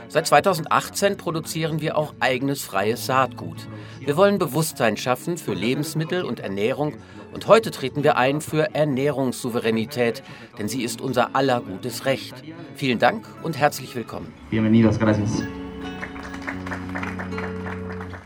Seit 0.09 0.27
2018 0.27 1.17
produzieren 1.17 1.81
wir 1.81 1.97
auch 1.97 2.13
eigenes 2.21 2.63
freies 2.65 3.07
Saatgut. 3.07 3.67
Wir 4.01 4.15
wollen 4.19 4.39
Bewusstsein 4.39 4.99
schaffen 4.99 5.39
für 5.39 5.55
Lebensmittel 5.55 6.23
und 6.25 6.41
Ernährung 6.41 6.97
und 7.33 7.47
heute 7.47 7.71
treten 7.71 8.05
wir 8.05 8.19
ein 8.19 8.43
für 8.43 8.75
Ernährungssouveränität, 8.75 10.23
denn 10.59 10.69
sie 10.69 10.83
ist 10.83 11.01
unser 11.01 11.35
aller 11.35 11.63
gutes 11.63 12.05
Recht. 12.05 12.35
Vielen 12.75 12.99
Dank 12.99 13.25
und 13.43 13.57
herzlich 13.57 13.97
willkommen. 13.97 14.31
Bienvenidos, 14.51 14.99
gracias. 14.99 15.45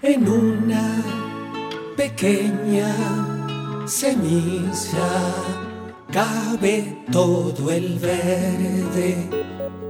En 0.02 0.28
una 0.28 1.04
pequeña 1.96 3.35
semilla, 3.86 5.34
cabe 6.12 6.96
todo 7.12 7.70
el 7.70 7.98
verde, 7.98 9.28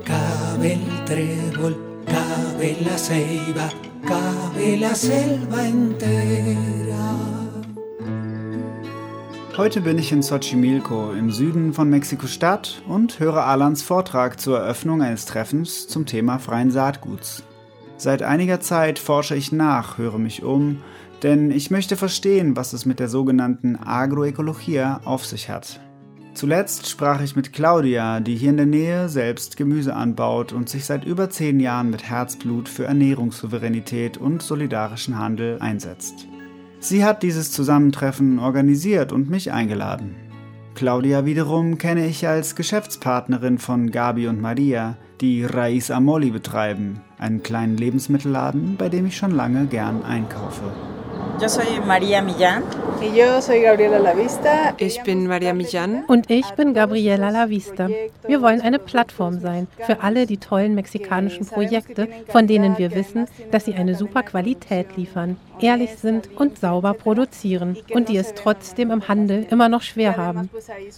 cabe 0.05 0.75
el 0.75 1.05
trébol, 1.05 1.77
cabe 2.05 2.77
la 2.85 2.99
ceiba, 2.99 3.71
cabe 4.07 4.77
la 4.77 4.95
selva 4.95 5.67
entera. 5.67 6.67
Heute 9.57 9.81
bin 9.81 9.99
ich 9.99 10.13
in 10.13 10.23
Xochimilco 10.23 11.13
im 11.13 11.33
Süden 11.33 11.73
von 11.73 11.89
Mexiko-Stadt 11.89 12.83
und 12.87 13.19
höre 13.21 13.47
Alans 13.47 13.83
Vortrag 13.83 14.39
zur 14.39 14.59
Eröffnung 14.59 15.01
eines 15.01 15.25
Treffens 15.25 15.89
zum 15.89 16.05
Thema 16.05 16.39
freien 16.39 16.71
Saatguts. 16.71 17.43
Seit 17.97 18.23
einiger 18.23 18.61
Zeit 18.61 18.99
forsche 18.99 19.35
ich 19.35 19.53
nach, 19.53 19.97
höre 19.97 20.19
mich 20.19 20.43
um, 20.43 20.83
denn 21.23 21.51
ich 21.51 21.71
möchte 21.71 21.97
verstehen, 21.97 22.57
was 22.57 22.73
es 22.73 22.87
mit 22.87 23.01
der 23.01 23.09
sogenannten 23.09 23.77
Agroökologie 23.77 24.83
auf 25.05 25.25
sich 25.25 25.49
hat. 25.49 25.81
Zuletzt 26.35 26.91
sprach 26.91 27.23
ich 27.23 27.35
mit 27.35 27.55
Claudia, 27.55 28.21
die 28.21 28.37
hier 28.37 28.51
in 28.51 28.59
der 28.59 28.67
Nähe 28.67 29.09
selbst 29.09 29.57
Gemüse 29.57 29.95
anbaut 29.95 30.53
und 30.53 30.69
sich 30.69 30.85
seit 30.85 31.07
über 31.07 31.31
zehn 31.31 31.61
Jahren 31.61 31.89
mit 31.89 32.11
Herzblut 32.11 32.69
für 32.69 32.85
Ernährungssouveränität 32.85 34.19
und 34.19 34.43
solidarischen 34.43 35.19
Handel 35.19 35.59
einsetzt. 35.61 36.27
Sie 36.79 37.07
hat 37.07 37.23
dieses 37.23 37.53
Zusammentreffen 37.53 38.39
organisiert 38.39 39.13
und 39.13 39.31
mich 39.31 39.51
eingeladen. 39.51 40.15
Claudia 40.75 41.25
wiederum 41.25 41.79
kenne 41.79 42.07
ich 42.07 42.29
als 42.29 42.55
Geschäftspartnerin 42.55 43.57
von 43.57 43.91
Gabi 43.91 44.29
und 44.29 44.39
Maria, 44.39 44.99
die 45.23 45.43
Raiz 45.43 45.91
Amoli 45.91 46.31
betreiben, 46.31 47.01
einen 47.17 47.43
kleinen 47.43 47.79
Lebensmittelladen, 47.79 48.77
bei 48.77 48.91
dem 48.91 49.07
ich 49.07 49.17
schon 49.17 49.31
lange 49.31 49.67
gern 49.69 50.03
einkaufe. 50.03 50.71
Yo 51.39 51.51
soy 51.51 51.81
María 51.87 52.23
Millán. 52.23 52.65
Y 53.03 53.15
yo 53.15 53.43
soy 53.43 53.61
Gabriela 53.61 53.99
Lavista. 53.99 54.75
Ich 54.79 55.03
bin 55.03 55.27
Maria 55.27 55.53
Millán. 55.53 56.05
Und 56.09 56.31
ich 56.31 56.51
bin 56.53 56.73
Gabriela 56.73 57.29
Lavista. 57.29 57.89
Wir 58.27 58.41
wollen 58.41 58.63
eine 58.63 58.79
Plattform 58.79 59.39
sein 59.41 59.69
für 59.85 60.01
alle 60.01 60.25
die 60.25 60.39
tollen 60.39 60.75
mexikanischen 60.75 61.45
Projekte, 61.45 62.09
von 62.29 62.47
denen 62.47 62.79
wir 62.79 62.95
wissen, 62.95 63.27
dass 63.51 63.67
sie 63.67 63.75
eine 63.75 63.95
super 63.97 64.23
Qualität 64.23 64.97
liefern, 64.97 65.37
ehrlich 65.61 65.97
sind 65.97 66.31
und 66.37 66.59
sauber 66.59 66.95
produzieren 66.95 67.77
und 67.93 68.09
die 68.09 68.17
es 68.17 68.33
trotzdem 68.33 68.91
im 68.91 69.07
Handel 69.07 69.47
immer 69.51 69.69
noch 69.69 69.83
schwer 69.83 70.17
haben. 70.17 70.49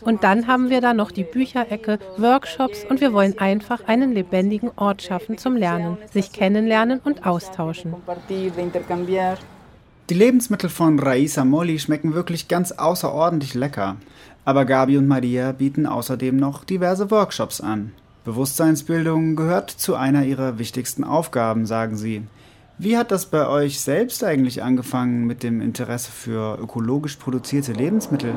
Und 0.03 0.22
dann 0.22 0.46
haben 0.46 0.70
wir 0.70 0.81
da 0.81 0.94
noch 0.94 1.11
die 1.11 1.24
Bücherecke, 1.24 1.98
Workshops 2.16 2.87
und 2.88 3.01
wir 3.01 3.12
wollen 3.12 3.37
einfach 3.40 3.88
einen 3.88 4.12
lebendigen 4.12 4.70
Ort 4.77 5.03
schaffen 5.03 5.37
zum 5.37 5.57
Lernen, 5.57 5.98
sich 6.12 6.31
kennenlernen 6.33 7.01
und 7.03 7.27
austauschen. 7.27 7.96
Die 10.11 10.14
Lebensmittel 10.14 10.71
von 10.71 10.99
Raisa 10.99 11.44
Molly 11.44 11.79
schmecken 11.79 12.14
wirklich 12.14 12.49
ganz 12.49 12.73
außerordentlich 12.73 13.53
lecker. 13.53 13.97
Aber 14.47 14.64
Gabi 14.64 14.97
und 14.97 15.07
Maria 15.07 15.53
bieten 15.53 15.85
außerdem 15.85 16.35
noch 16.35 16.64
diverse 16.64 17.11
Workshops 17.11 17.61
an. 17.61 17.92
Bewusstseinsbildung 18.25 19.37
gehört 19.37 19.71
zu 19.71 19.97
einer 19.97 20.25
ihrer 20.25 20.59
wichtigsten 20.59 21.05
Aufgaben, 21.05 21.66
sagen 21.66 21.99
sie. 21.99 22.23
Wie 22.79 22.97
hat 22.97 23.11
das 23.11 23.27
bei 23.27 23.49
euch 23.49 23.81
selbst 23.81 24.25
eigentlich 24.25 24.62
angefangen 24.62 25.27
mit 25.27 25.42
dem 25.42 25.61
Interesse 25.61 26.11
für 26.11 26.59
ökologisch 26.59 27.16
produzierte 27.16 27.73
Lebensmittel? 27.73 28.33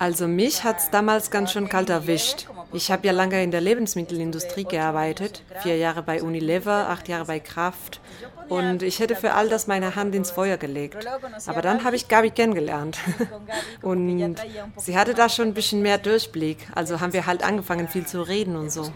Also 0.00 0.26
mich 0.26 0.64
hat's 0.64 0.90
damals 0.90 1.30
ganz 1.30 1.52
schön 1.52 1.68
kalt 1.68 1.90
erwischt. 1.90 2.48
Ich 2.72 2.90
habe 2.90 3.06
ja 3.06 3.12
lange 3.12 3.42
in 3.42 3.50
der 3.50 3.60
Lebensmittelindustrie 3.60 4.64
gearbeitet, 4.64 5.42
vier 5.62 5.76
Jahre 5.76 6.02
bei 6.02 6.22
Unilever, 6.22 6.88
acht 6.88 7.08
Jahre 7.08 7.24
bei 7.24 7.40
Kraft. 7.40 8.00
Und 8.48 8.82
ich 8.82 9.00
hätte 9.00 9.16
für 9.16 9.32
all 9.32 9.48
das 9.48 9.66
meine 9.66 9.96
Hand 9.96 10.14
ins 10.14 10.30
Feuer 10.30 10.56
gelegt. 10.56 11.06
Aber 11.46 11.62
dann 11.62 11.84
habe 11.84 11.96
ich 11.96 12.08
Gabi 12.08 12.30
kennengelernt. 12.30 12.98
Und 13.82 14.36
sie 14.76 14.96
hatte 14.96 15.14
da 15.14 15.28
schon 15.28 15.48
ein 15.48 15.54
bisschen 15.54 15.82
mehr 15.82 15.98
Durchblick, 15.98 16.58
also 16.74 17.00
haben 17.00 17.12
wir 17.12 17.26
halt 17.26 17.42
angefangen 17.42 17.88
viel 17.88 18.06
zu 18.06 18.22
reden 18.22 18.56
und 18.56 18.70
so. 18.70 18.90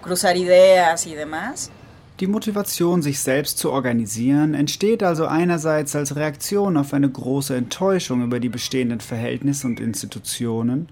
Die 2.21 2.27
Motivation, 2.27 3.01
sich 3.01 3.21
selbst 3.21 3.57
zu 3.59 3.73
organisieren, 3.73 4.53
entsteht 4.53 5.03
also 5.03 5.27
einerseits 5.27 5.97
als 5.97 6.17
Reaktion 6.17 6.77
auf 6.77 6.93
eine 6.93 7.09
große 7.09 7.57
Enttäuschung 7.57 8.23
über 8.23 8.41
die 8.41 8.51
bestehenden 8.51 9.01
Verhältnisse 9.01 9.67
und 9.67 9.81
Institutionen 9.81 10.91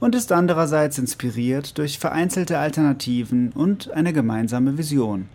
und 0.00 0.14
ist 0.14 0.32
andererseits 0.32 0.98
inspiriert 0.98 1.78
durch 1.78 1.98
vereinzelte 1.98 2.58
Alternativen 2.58 3.52
und 3.52 3.90
eine 3.92 4.12
gemeinsame 4.12 4.78
Vision. 4.78 5.28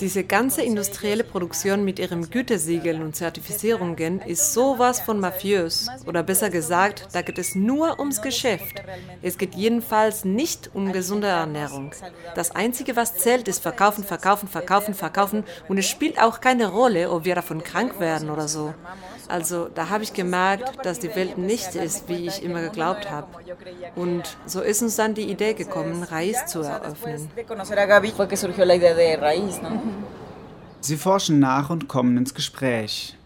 Diese 0.00 0.24
ganze 0.24 0.62
industrielle 0.62 1.24
Produktion 1.24 1.84
mit 1.84 1.98
ihrem 2.00 2.30
Gütesiegel 2.30 3.00
und 3.00 3.14
Zertifizierungen 3.14 4.20
ist 4.20 4.54
sowas 4.54 5.00
von 5.00 5.20
mafiös. 5.20 5.88
Oder 6.06 6.24
besser 6.24 6.50
gesagt, 6.50 7.08
da 7.12 7.22
geht 7.22 7.38
es 7.38 7.54
nur 7.54 8.00
ums 8.00 8.22
Geschäft. 8.22 8.82
Es 9.22 9.38
geht 9.38 9.54
jedenfalls 9.54 10.24
nicht 10.24 10.70
um 10.74 10.92
gesunde 10.92 11.28
Ernährung. 11.28 11.92
Das 12.34 12.50
Einzige, 12.50 12.96
was 12.96 13.16
zählt, 13.16 13.46
ist 13.46 13.62
verkaufen, 13.62 14.02
verkaufen, 14.02 14.48
verkaufen, 14.48 14.94
verkaufen. 14.94 15.44
Und 15.68 15.78
es 15.78 15.88
spielt 15.88 16.20
auch 16.20 16.40
keine 16.40 16.66
Rolle, 16.66 17.10
ob 17.10 17.24
wir 17.24 17.36
davon 17.36 17.62
krank 17.62 18.00
werden 18.00 18.30
oder 18.30 18.48
so. 18.48 18.74
Also 19.28 19.68
da 19.74 19.90
habe 19.90 20.04
ich 20.04 20.14
gemerkt, 20.14 20.84
dass 20.84 20.98
die 20.98 21.14
Welt 21.14 21.36
nicht 21.36 21.74
ist, 21.74 22.08
wie 22.08 22.26
ich 22.26 22.42
immer 22.42 22.62
geglaubt 22.62 23.10
habe. 23.10 23.26
Und 23.94 24.36
so 24.46 24.62
ist 24.62 24.82
uns 24.82 24.96
dann 24.96 25.14
die 25.14 25.30
Idee 25.30 25.52
gekommen, 25.52 26.02
Reis 26.02 26.46
zu 26.46 26.62
eröffnen. 26.62 27.28
Sie 30.80 30.96
forschen 30.96 31.38
nach 31.40 31.70
und 31.70 31.88
kommen 31.88 32.16
ins 32.16 32.34
Gespräch. 32.34 33.16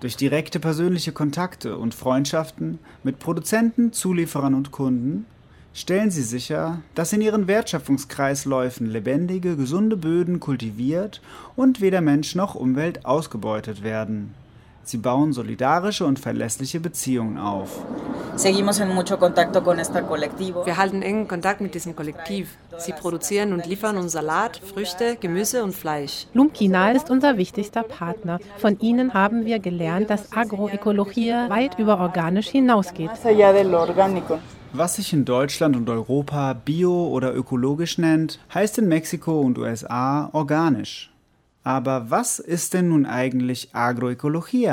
Durch 0.00 0.16
direkte 0.16 0.60
persönliche 0.60 1.12
Kontakte 1.12 1.76
und 1.76 1.94
Freundschaften 1.94 2.78
mit 3.02 3.18
Produzenten, 3.18 3.92
Zulieferern 3.92 4.54
und 4.54 4.70
Kunden 4.70 5.26
stellen 5.74 6.10
sie 6.10 6.22
sicher, 6.22 6.80
dass 6.94 7.12
in 7.12 7.20
ihren 7.20 7.46
Wertschöpfungskreisläufen 7.46 8.86
lebendige, 8.86 9.56
gesunde 9.56 9.96
Böden 9.96 10.40
kultiviert 10.40 11.20
und 11.54 11.80
weder 11.82 12.00
Mensch 12.00 12.34
noch 12.34 12.54
Umwelt 12.54 13.04
ausgebeutet 13.04 13.82
werden. 13.82 14.34
Sie 14.82 14.96
bauen 14.98 15.32
solidarische 15.32 16.04
und 16.04 16.18
verlässliche 16.18 16.80
Beziehungen 16.80 17.38
auf. 17.38 17.84
Wir 20.64 20.76
halten 20.76 21.02
engen 21.02 21.28
Kontakt 21.28 21.60
mit 21.60 21.74
diesem 21.74 21.94
Kollektiv. 21.94 22.56
Sie 22.78 22.92
produzieren 22.92 23.52
und 23.52 23.66
liefern 23.66 23.98
uns 23.98 24.12
Salat, 24.12 24.56
Früchte, 24.58 25.16
Gemüse 25.16 25.62
und 25.62 25.74
Fleisch. 25.74 26.26
Lumkinal 26.32 26.96
ist 26.96 27.10
unser 27.10 27.36
wichtigster 27.36 27.82
Partner. 27.82 28.38
Von 28.56 28.78
ihnen 28.80 29.12
haben 29.14 29.44
wir 29.44 29.58
gelernt, 29.58 30.10
dass 30.10 30.32
Agroökologie 30.32 31.32
weit 31.48 31.78
über 31.78 32.00
organisch 32.00 32.48
hinausgeht. 32.48 33.10
Was 34.72 34.96
sich 34.96 35.12
in 35.12 35.24
Deutschland 35.24 35.74
und 35.76 35.90
Europa 35.90 36.52
bio 36.52 37.08
oder 37.08 37.34
ökologisch 37.34 37.98
nennt, 37.98 38.38
heißt 38.54 38.78
in 38.78 38.86
Mexiko 38.86 39.40
und 39.40 39.58
USA 39.58 40.30
organisch. 40.32 41.09
Aber 41.62 42.10
was 42.10 42.38
ist 42.38 42.74
denn 42.74 42.88
nun 42.88 43.06
eigentlich 43.06 43.74
Agroökologie? 43.74 44.72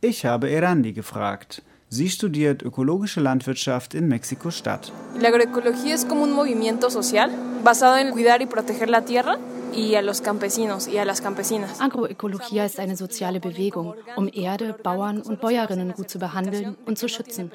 Ich 0.00 0.24
habe 0.24 0.50
Erandi 0.50 0.92
gefragt. 0.92 1.62
Sie 1.88 2.08
studiert 2.08 2.62
ökologische 2.62 3.20
Landwirtschaft 3.20 3.94
in 3.94 4.06
Mexiko-Stadt. 4.06 4.92
La 5.18 5.28
agroecología 5.28 5.92
es 5.92 6.06
como 6.06 6.22
un 6.22 6.32
movimiento 6.32 6.88
social 6.88 7.30
basado 7.64 7.96
en 7.96 8.12
cuidar 8.12 8.40
y 8.42 8.46
proteger 8.46 8.88
la 8.88 9.04
tierra 9.04 9.38
y 9.74 9.96
a 9.96 10.02
los 10.02 10.20
campesinos 10.20 10.86
y 10.86 10.98
a 10.98 11.04
las 11.04 11.20
campesinas. 11.20 11.80
Agroökologie 11.80 12.64
ist 12.64 12.78
eine 12.78 12.96
soziale 12.96 13.40
Bewegung, 13.40 13.94
um 14.14 14.28
Erde, 14.32 14.76
Bauern 14.80 15.20
und 15.20 15.40
Bäuerinnen 15.40 15.92
gut 15.92 16.08
zu 16.08 16.20
behandeln 16.20 16.76
und 16.86 16.96
zu 16.96 17.08
schützen. 17.08 17.50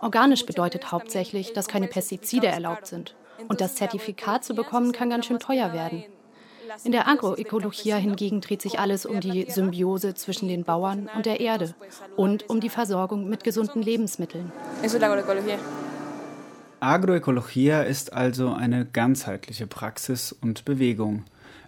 Organisch 0.00 0.46
bedeutet 0.46 0.90
hauptsächlich, 0.90 1.52
dass 1.52 1.68
keine 1.68 1.88
Pestizide 1.88 2.46
erlaubt 2.46 2.86
sind. 2.86 3.14
Und 3.48 3.60
das 3.60 3.74
Zertifikat 3.74 4.44
zu 4.44 4.54
bekommen 4.54 4.92
kann 4.92 5.10
ganz 5.10 5.26
schön 5.26 5.38
teuer 5.38 5.74
werden. 5.74 6.04
In 6.84 6.92
der 6.92 7.08
Agroökologie 7.08 7.94
hingegen 7.94 8.40
dreht 8.40 8.62
sich 8.62 8.78
alles 8.78 9.06
um 9.06 9.20
die 9.20 9.46
Symbiose 9.50 10.14
zwischen 10.14 10.48
den 10.48 10.64
Bauern 10.64 11.08
und 11.14 11.26
der 11.26 11.40
Erde 11.40 11.74
und 12.16 12.48
um 12.48 12.60
die 12.60 12.68
Versorgung 12.68 13.28
mit 13.28 13.44
gesunden 13.44 13.82
Lebensmitteln. 13.82 14.52
Agroökologie 16.80 17.70
ist 17.86 18.12
also 18.12 18.52
eine 18.52 18.84
ganzheitliche 18.84 19.66
Praxis 19.66 20.32
und 20.32 20.64
Bewegung. 20.64 21.24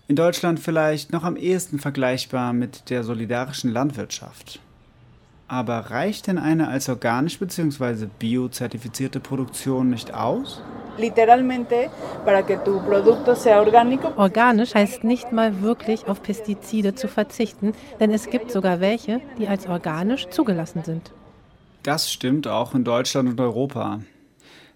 In 0.06 0.16
Deutschland 0.16 0.60
vielleicht 0.60 1.12
noch 1.12 1.24
am 1.24 1.36
ehesten 1.36 1.78
vergleichbar 1.78 2.52
mit 2.52 2.90
der 2.90 3.04
solidarischen 3.04 3.72
Landwirtschaft. 3.72 4.60
Aber 5.48 5.78
reicht 5.90 6.26
denn 6.26 6.38
eine 6.38 6.68
als 6.68 6.88
organisch 6.88 7.38
bzw. 7.38 8.06
biozertifizierte 8.18 9.20
Produktion 9.20 9.90
nicht 9.90 10.12
aus? 10.12 10.62
Organisch 14.16 14.74
heißt 14.74 15.04
nicht 15.04 15.32
mal 15.32 15.62
wirklich 15.62 16.06
auf 16.06 16.22
Pestizide 16.22 16.94
zu 16.94 17.08
verzichten, 17.08 17.72
denn 18.00 18.10
es 18.10 18.30
gibt 18.30 18.50
sogar 18.50 18.80
welche, 18.80 19.20
die 19.38 19.48
als 19.48 19.66
organisch 19.66 20.28
zugelassen 20.28 20.84
sind. 20.84 21.12
Das 21.82 22.10
stimmt 22.10 22.48
auch 22.48 22.74
in 22.74 22.84
Deutschland 22.84 23.28
und 23.28 23.40
Europa. 23.40 24.00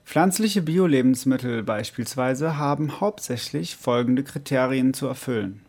Pflanzliche 0.04 0.62
Bio-Lebensmittel 0.62 1.62
beispielsweise 1.62 2.56
haben 2.56 3.00
hauptsächlich 3.00 3.76
folgende 3.76 4.24
Kriterien 4.24 4.94
zu 4.94 5.06
erfüllen. 5.06 5.60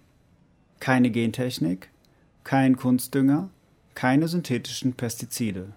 Keine 0.79 1.11
Gentechnik, 1.11 1.89
kein 2.43 2.77
Kunstdünger, 2.77 3.49
keine 3.95 4.29
synthetischen 4.29 4.93
Pestizide. 4.93 5.73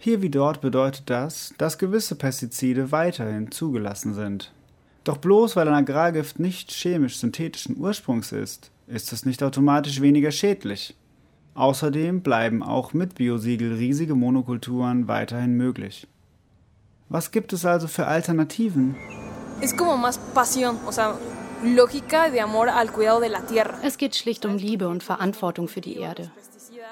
Hier 0.00 0.22
wie 0.22 0.30
dort 0.30 0.60
bedeutet 0.60 1.10
das, 1.10 1.52
dass 1.58 1.76
gewisse 1.76 2.14
Pestizide 2.14 2.92
weiterhin 2.92 3.50
zugelassen 3.50 4.14
sind. 4.14 4.52
Doch 5.02 5.16
bloß 5.16 5.56
weil 5.56 5.66
ein 5.66 5.74
Agrargift 5.74 6.38
nicht 6.38 6.70
chemisch-synthetischen 6.70 7.76
Ursprungs 7.76 8.30
ist, 8.30 8.70
ist 8.86 9.12
es 9.12 9.26
nicht 9.26 9.42
automatisch 9.42 10.00
weniger 10.00 10.30
schädlich. 10.30 10.94
Außerdem 11.54 12.20
bleiben 12.20 12.62
auch 12.62 12.92
mit 12.92 13.16
Biosiegel 13.16 13.74
riesige 13.74 14.14
Monokulturen 14.14 15.08
weiterhin 15.08 15.56
möglich. 15.56 16.06
Was 17.08 17.32
gibt 17.32 17.52
es 17.52 17.64
also 17.64 17.88
für 17.88 18.06
Alternativen? 18.06 18.94
Es 23.82 23.98
geht 23.98 24.14
schlicht 24.14 24.46
um 24.46 24.58
Liebe 24.58 24.88
und 24.88 25.02
Verantwortung 25.02 25.66
für 25.66 25.80
die 25.80 25.96
Erde. 25.96 26.30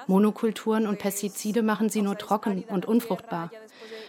Monokulturen 0.07 0.87
und 0.87 0.99
Pestizide 0.99 1.63
machen 1.63 1.89
sie 1.89 2.03
nur 2.03 2.19
trocken 2.19 2.65
und 2.69 2.87
unfruchtbar. 2.87 3.51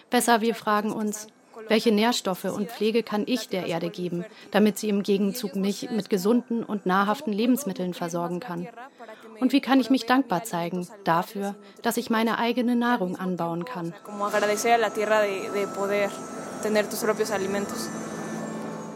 Besser 0.10 0.41
wir 0.41 0.56
fragen 0.56 0.91
uns, 0.91 1.28
welche 1.67 1.91
Nährstoffe 1.91 2.45
und 2.45 2.69
Pflege 2.69 3.04
kann 3.04 3.23
ich 3.26 3.50
der 3.50 3.65
Erde 3.65 3.89
geben, 3.89 4.26
damit 4.52 4.78
sie 4.78 4.89
im 4.89 5.04
Gegenzug 5.04 5.56
mich 5.56 5.89
mit 5.91 6.10
gesunden 6.10 6.63
und 6.63 6.86
nahrhaften 6.86 7.34
Lebensmitteln 7.34 7.93
versorgen 7.93 8.39
kann? 8.39 8.67
Und 9.39 9.52
wie 9.54 9.62
kann 9.62 9.80
ich 9.80 9.89
mich 9.89 10.06
dankbar 10.06 10.43
zeigen 10.43 10.88
dafür, 11.04 11.56
dass 11.82 11.97
ich 11.97 12.10
meine 12.10 12.38
eigene 12.38 12.76
Nahrung 12.76 13.17
anbauen 13.17 13.65
kann? 13.65 13.93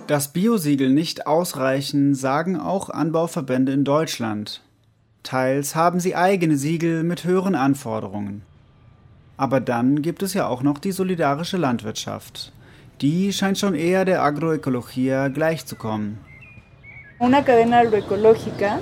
Dass 0.08 0.34
Biosiegel 0.34 0.90
nicht 0.90 1.28
ausreichen, 1.28 2.16
sagen 2.16 2.60
auch 2.60 2.90
Anbauverbände 2.90 3.72
in 3.72 3.84
Deutschland. 3.84 4.62
Teils 5.24 5.76
haben 5.76 6.00
sie 6.00 6.16
eigene 6.16 6.58
Siegel 6.58 7.04
mit 7.04 7.24
höheren 7.24 7.56
Anforderungen. 7.56 8.42
Aber 9.38 9.60
dann 9.60 10.02
gibt 10.02 10.24
es 10.24 10.34
ja 10.34 10.48
auch 10.48 10.64
noch 10.64 10.80
die 10.80 10.92
solidarische 10.92 11.58
Landwirtschaft. 11.58 12.52
Die 13.02 13.34
scheint 13.34 13.58
schon 13.58 13.76
eher 13.76 14.06
der 14.06 14.22
Agroökologie 14.22 15.30
gleichzukommen. 15.34 16.18
Una 17.20 17.42
cadena 17.42 17.80
agroecológica 17.82 18.80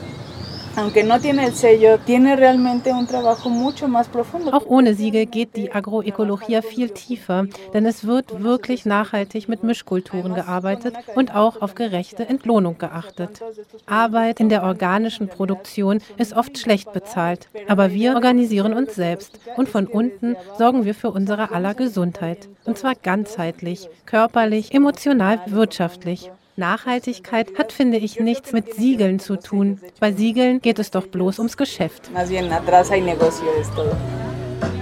aunque 0.80 1.04
no 1.04 1.20
tiene 1.20 1.46
el 1.46 1.54
sello, 1.54 2.00
tiene 2.06 2.36
realmente 2.36 2.94
un 2.94 3.06
trabajo 3.06 3.50
mucho 3.50 3.88
más 3.88 4.08
profundo. 4.08 4.52
Auch 4.52 4.66
ohne 4.66 4.94
Siegel 4.94 5.26
geht 5.26 5.56
die 5.56 5.72
Agroökologie 5.72 6.62
viel 6.62 6.90
tiefer, 6.90 7.48
denn 7.74 7.86
es 7.86 8.06
wird 8.06 8.42
wirklich 8.42 8.86
nachhaltig 8.86 9.50
mit 9.50 9.64
Mischkulturen 9.64 10.34
gearbeitet 10.34 10.96
und 11.16 11.36
auch 11.36 11.62
auf 11.62 11.76
gerechte 11.76 12.28
Entlohnung 12.28 12.78
geachtet. 12.78 13.42
Arbeit 13.86 14.40
in 14.40 14.50
der 14.50 14.64
organischen 14.64 15.28
Produktion 15.28 16.00
ist 16.18 16.34
oft 16.34 16.58
schlecht 16.58 16.94
bezahlt, 16.94 17.50
aber 17.68 17.92
wir 17.92 18.16
organisieren 18.16 18.74
uns 18.74 18.96
selbst 18.96 19.40
und 19.58 19.68
von 19.68 19.86
unten 19.86 20.38
sorgen 20.58 20.86
wir 20.86 20.96
für 20.96 21.12
unsere 21.12 21.52
aller 21.52 21.74
Gesundheit. 21.74 22.48
Und 22.66 22.78
zwar 22.78 22.96
ganzheitlich, 22.96 23.90
körperlich, 24.06 24.74
emotional, 24.74 25.42
wirtschaftlich. 25.48 26.32
Nachhaltigkeit 26.60 27.58
hat, 27.58 27.72
finde 27.72 27.98
ich, 27.98 28.20
nichts 28.20 28.52
mit 28.52 28.76
Siegeln 28.76 29.20
zu 29.20 29.38
tun. 29.38 29.80
Bei 30.00 30.12
Siegeln 30.12 30.62
geht 30.62 30.78
es 30.78 30.92
doch 30.92 31.08
bloß 31.08 31.40
ums 31.40 31.58
Geschäft. 31.58 32.12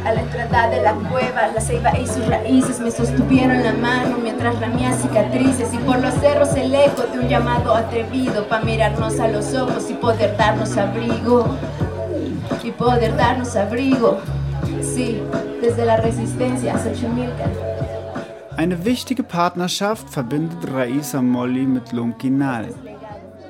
A 0.04 0.12
la 0.13 0.22
entrada 0.22 0.70
de 0.70 0.82
la 0.82 0.94
cueva, 0.94 1.48
la 1.54 1.62
ceiba 1.62 1.92
y 2.00 2.08
sus 2.08 2.26
raíces 2.28 2.80
me 2.80 2.90
sostuvieron 2.90 3.62
la 3.62 3.74
mano 3.74 4.18
mientras 4.24 4.60
ramía 4.60 4.94
cicatrices 4.94 5.74
y 5.74 5.78
por 5.80 6.00
los 6.00 6.13
cerros 6.16 6.56
el 6.56 6.74
eco 6.74 7.04
de 7.12 7.20
un 7.20 7.28
llamado 7.28 7.76
atrevido 7.76 8.48
para 8.48 8.63
mirarnos 8.63 9.20
a 9.20 9.28
los 9.28 9.54
ojos 9.54 9.90
y 9.90 9.94
poder 9.96 10.36
darnos 10.38 10.78
abrigo. 10.78 11.46
Y 12.63 12.72
poder 12.72 13.16
darnos 13.18 13.56
abrigo. 13.56 14.20
Sí, 14.82 15.22
desde 15.62 15.86
la 15.86 15.98
resistencia 15.98 16.76
a 16.76 16.80
Xochimilca. 16.80 17.77
Eine 18.58 18.86
wichtige 18.86 19.22
Partnerschaft 19.22 20.10
verbindet 20.10 20.58
Raisa 20.74 21.22
Molly 21.22 21.67
mit 21.67 21.91
Lunkinal. 21.91 22.74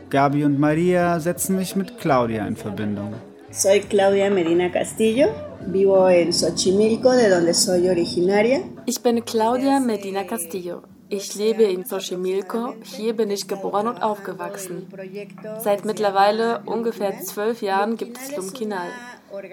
Gabi 0.09 0.43
und 0.43 0.59
Maria 0.59 1.17
setzen 1.21 1.55
mich 1.55 1.77
mit 1.77 1.97
Claudia 1.97 2.45
in 2.45 2.57
Verbindung. 2.57 3.13
Soy 3.49 3.79
Claudia 3.79 4.29
Medina 4.29 4.69
Castillo, 4.69 5.29
vivo 5.65 6.09
en 6.09 6.33
Xochimilco, 6.33 7.11
de 7.13 7.29
donde 7.29 7.53
soy 7.53 7.87
originaria. 7.89 8.59
Ich 8.85 9.01
bin 9.01 9.23
Claudia 9.23 9.79
Medina 9.79 10.25
Castillo. 10.25 10.81
Ich 11.07 11.35
lebe 11.35 11.63
in 11.63 11.85
Xochimilco, 11.85 12.73
hier 12.83 13.15
bin 13.15 13.31
ich 13.31 13.47
geboren 13.47 13.87
und 13.87 14.03
aufgewachsen. 14.03 14.87
Seit 15.59 15.85
mittlerweile 15.85 16.63
ungefähr 16.65 17.17
zwölf 17.21 17.61
Jahren 17.61 17.95
gibt 17.95 18.17
es 18.17 18.35
Lumkinal. 18.35 18.89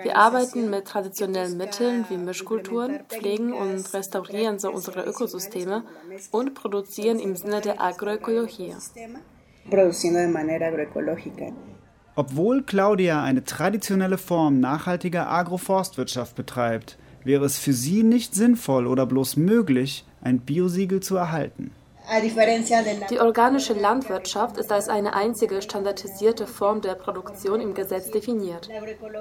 Wir 0.02 0.16
arbeiten 0.16 0.70
mit 0.70 0.86
traditionellen 0.86 1.56
Mitteln 1.56 2.04
wie 2.08 2.16
Mischkulturen, 2.16 3.00
pflegen 3.08 3.52
und 3.52 3.92
restaurieren 3.92 4.58
so 4.58 4.70
unsere 4.70 5.04
Ökosysteme 5.04 5.84
und 6.30 6.54
produzieren 6.54 7.18
im 7.18 7.36
Sinne 7.36 7.60
der 7.60 7.80
Agroökologie. 7.80 8.74
Obwohl 12.16 12.62
Claudia 12.62 13.22
eine 13.22 13.44
traditionelle 13.44 14.18
Form 14.18 14.60
nachhaltiger 14.60 15.28
Agroforstwirtschaft 15.30 16.36
betreibt, 16.36 16.98
wäre 17.24 17.44
es 17.44 17.58
für 17.58 17.72
sie 17.72 18.02
nicht 18.02 18.34
sinnvoll 18.34 18.86
oder 18.86 19.06
bloß 19.06 19.36
möglich, 19.36 20.04
ein 20.20 20.40
Biosiegel 20.40 21.00
zu 21.00 21.16
erhalten. 21.16 21.72
Die 23.10 23.18
organische 23.18 23.72
Landwirtschaft 23.72 24.58
ist 24.58 24.70
als 24.70 24.88
eine 24.88 25.14
einzige 25.14 25.62
standardisierte 25.62 26.46
Form 26.46 26.82
der 26.82 26.94
Produktion 26.94 27.60
im 27.60 27.72
Gesetz 27.72 28.10
definiert. 28.10 28.68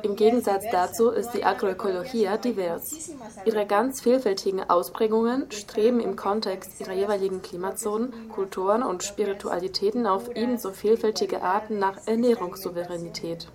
Im 0.03 0.17
Gegensatz 0.17 0.65
dazu 0.69 1.09
ist 1.09 1.31
die 1.31 1.45
Agroökologie 1.45 2.27
divers. 2.43 3.11
Ihre 3.45 3.65
ganz 3.65 4.01
vielfältigen 4.01 4.69
Ausprägungen 4.69 5.49
streben 5.51 6.01
im 6.01 6.17
Kontext 6.17 6.81
ihrer 6.81 6.93
jeweiligen 6.93 7.41
Klimazonen, 7.41 8.29
Kulturen 8.29 8.83
und 8.83 9.03
Spiritualitäten 9.03 10.05
auf 10.05 10.35
ebenso 10.35 10.71
vielfältige 10.71 11.41
Arten 11.41 11.79
nach 11.79 12.05
Ernährungssouveränität. 12.05 13.47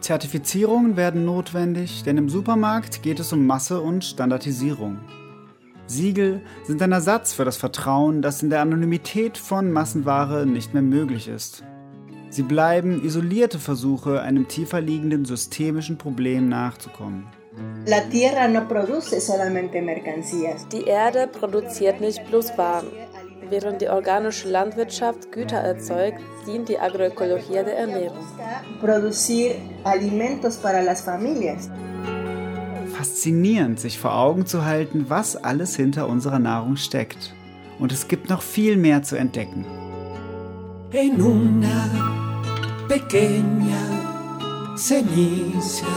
Zertifizierungen 0.00 0.96
werden 0.96 1.24
notwendig, 1.24 2.04
denn 2.04 2.18
im 2.18 2.28
Supermarkt 2.28 3.02
geht 3.02 3.18
es 3.18 3.32
um 3.32 3.44
Masse 3.46 3.80
und 3.80 4.04
Standardisierung. 4.04 4.98
Siegel 5.86 6.40
sind 6.64 6.80
ein 6.82 6.92
Ersatz 6.92 7.32
für 7.34 7.44
das 7.44 7.56
Vertrauen, 7.56 8.22
das 8.22 8.42
in 8.42 8.50
der 8.50 8.60
Anonymität 8.60 9.36
von 9.36 9.70
Massenware 9.70 10.46
nicht 10.46 10.72
mehr 10.72 10.82
möglich 10.82 11.28
ist. 11.28 11.62
Sie 12.30 12.42
bleiben 12.42 13.04
isolierte 13.04 13.58
Versuche, 13.58 14.20
einem 14.20 14.48
tiefer 14.48 14.80
liegenden 14.80 15.24
systemischen 15.24 15.98
Problem 15.98 16.48
nachzukommen. 16.48 17.26
Die 20.72 20.84
Erde 20.84 21.28
produziert 21.28 22.00
nicht 22.00 22.26
bloß 22.26 22.58
Waren. 22.58 22.88
Während 23.50 23.82
die 23.82 23.88
organische 23.88 24.48
Landwirtschaft 24.48 25.30
Güter 25.30 25.58
erzeugt, 25.58 26.18
dient 26.46 26.68
die 26.68 26.78
Agroökologie 26.78 27.52
der 27.52 27.78
Ernährung. 27.78 28.26
Faszinierend, 33.04 33.78
sich 33.78 33.98
vor 33.98 34.16
Augen 34.16 34.46
zu 34.46 34.64
halten, 34.64 35.06
was 35.08 35.36
alles 35.36 35.76
hinter 35.76 36.08
unserer 36.08 36.38
Nahrung 36.38 36.76
steckt. 36.76 37.34
Und 37.78 37.92
es 37.92 38.08
gibt 38.08 38.30
noch 38.30 38.40
viel 38.40 38.78
mehr 38.78 39.02
zu 39.02 39.16
entdecken. 39.16 39.66
En 40.90 41.20
una 41.20 41.90
pequeña 42.88 43.82
ceniza 44.76 45.96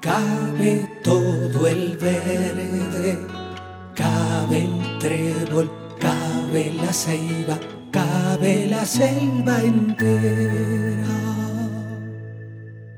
cabe 0.00 0.88
todo 1.02 1.66
el 1.66 1.96
verde, 1.98 3.18
cabe 3.96 4.58
el 4.68 4.98
trébol, 5.00 5.68
cabe 5.98 6.72
la 6.80 6.92
ceiba, 6.92 7.58
cabe 7.90 8.66
la 8.70 8.84
selva 8.84 9.56
entera. 9.62 11.23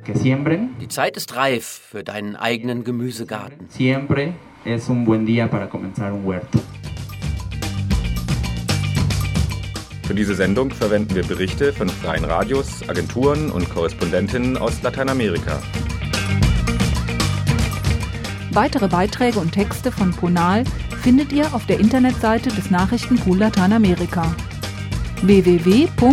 Die 0.09 0.89
Zeit 0.89 1.17
ist 1.17 1.35
reif 1.35 1.65
für 1.91 2.05
deinen 2.05 2.37
eigenen 2.37 2.85
Gemüsegarten. 2.85 3.67
Siempre 3.71 4.35
es 4.65 4.89
un 4.89 5.05
buen 5.05 5.27
día 5.27 5.49
para 5.49 5.69
comenzar 5.69 6.13
un 6.13 6.25
huerto. 6.25 6.61
Für 10.07 10.15
diese 10.15 10.37
Sendung 10.37 10.71
verwenden 10.71 11.17
wir 11.17 11.25
Berichte 11.25 11.73
von 11.73 11.89
freien 11.89 12.25
Radios, 12.25 12.89
Agenturen 12.89 13.51
und 13.51 13.69
Korrespondentinnen 13.69 14.57
aus 14.57 14.81
Lateinamerika. 14.83 15.61
Weitere 18.53 18.87
Beiträge 18.87 19.41
und 19.41 19.51
Texte 19.53 19.91
von 19.91 20.13
Ponal 20.13 20.63
findet 21.03 21.33
ihr 21.33 21.53
auf 21.53 21.67
der 21.67 21.81
Internetseite 21.81 22.51
des 22.51 22.71
Nachrichtenpool 22.71 23.39
Lateinamerika 23.39 24.35
www.npla.de 25.23 26.07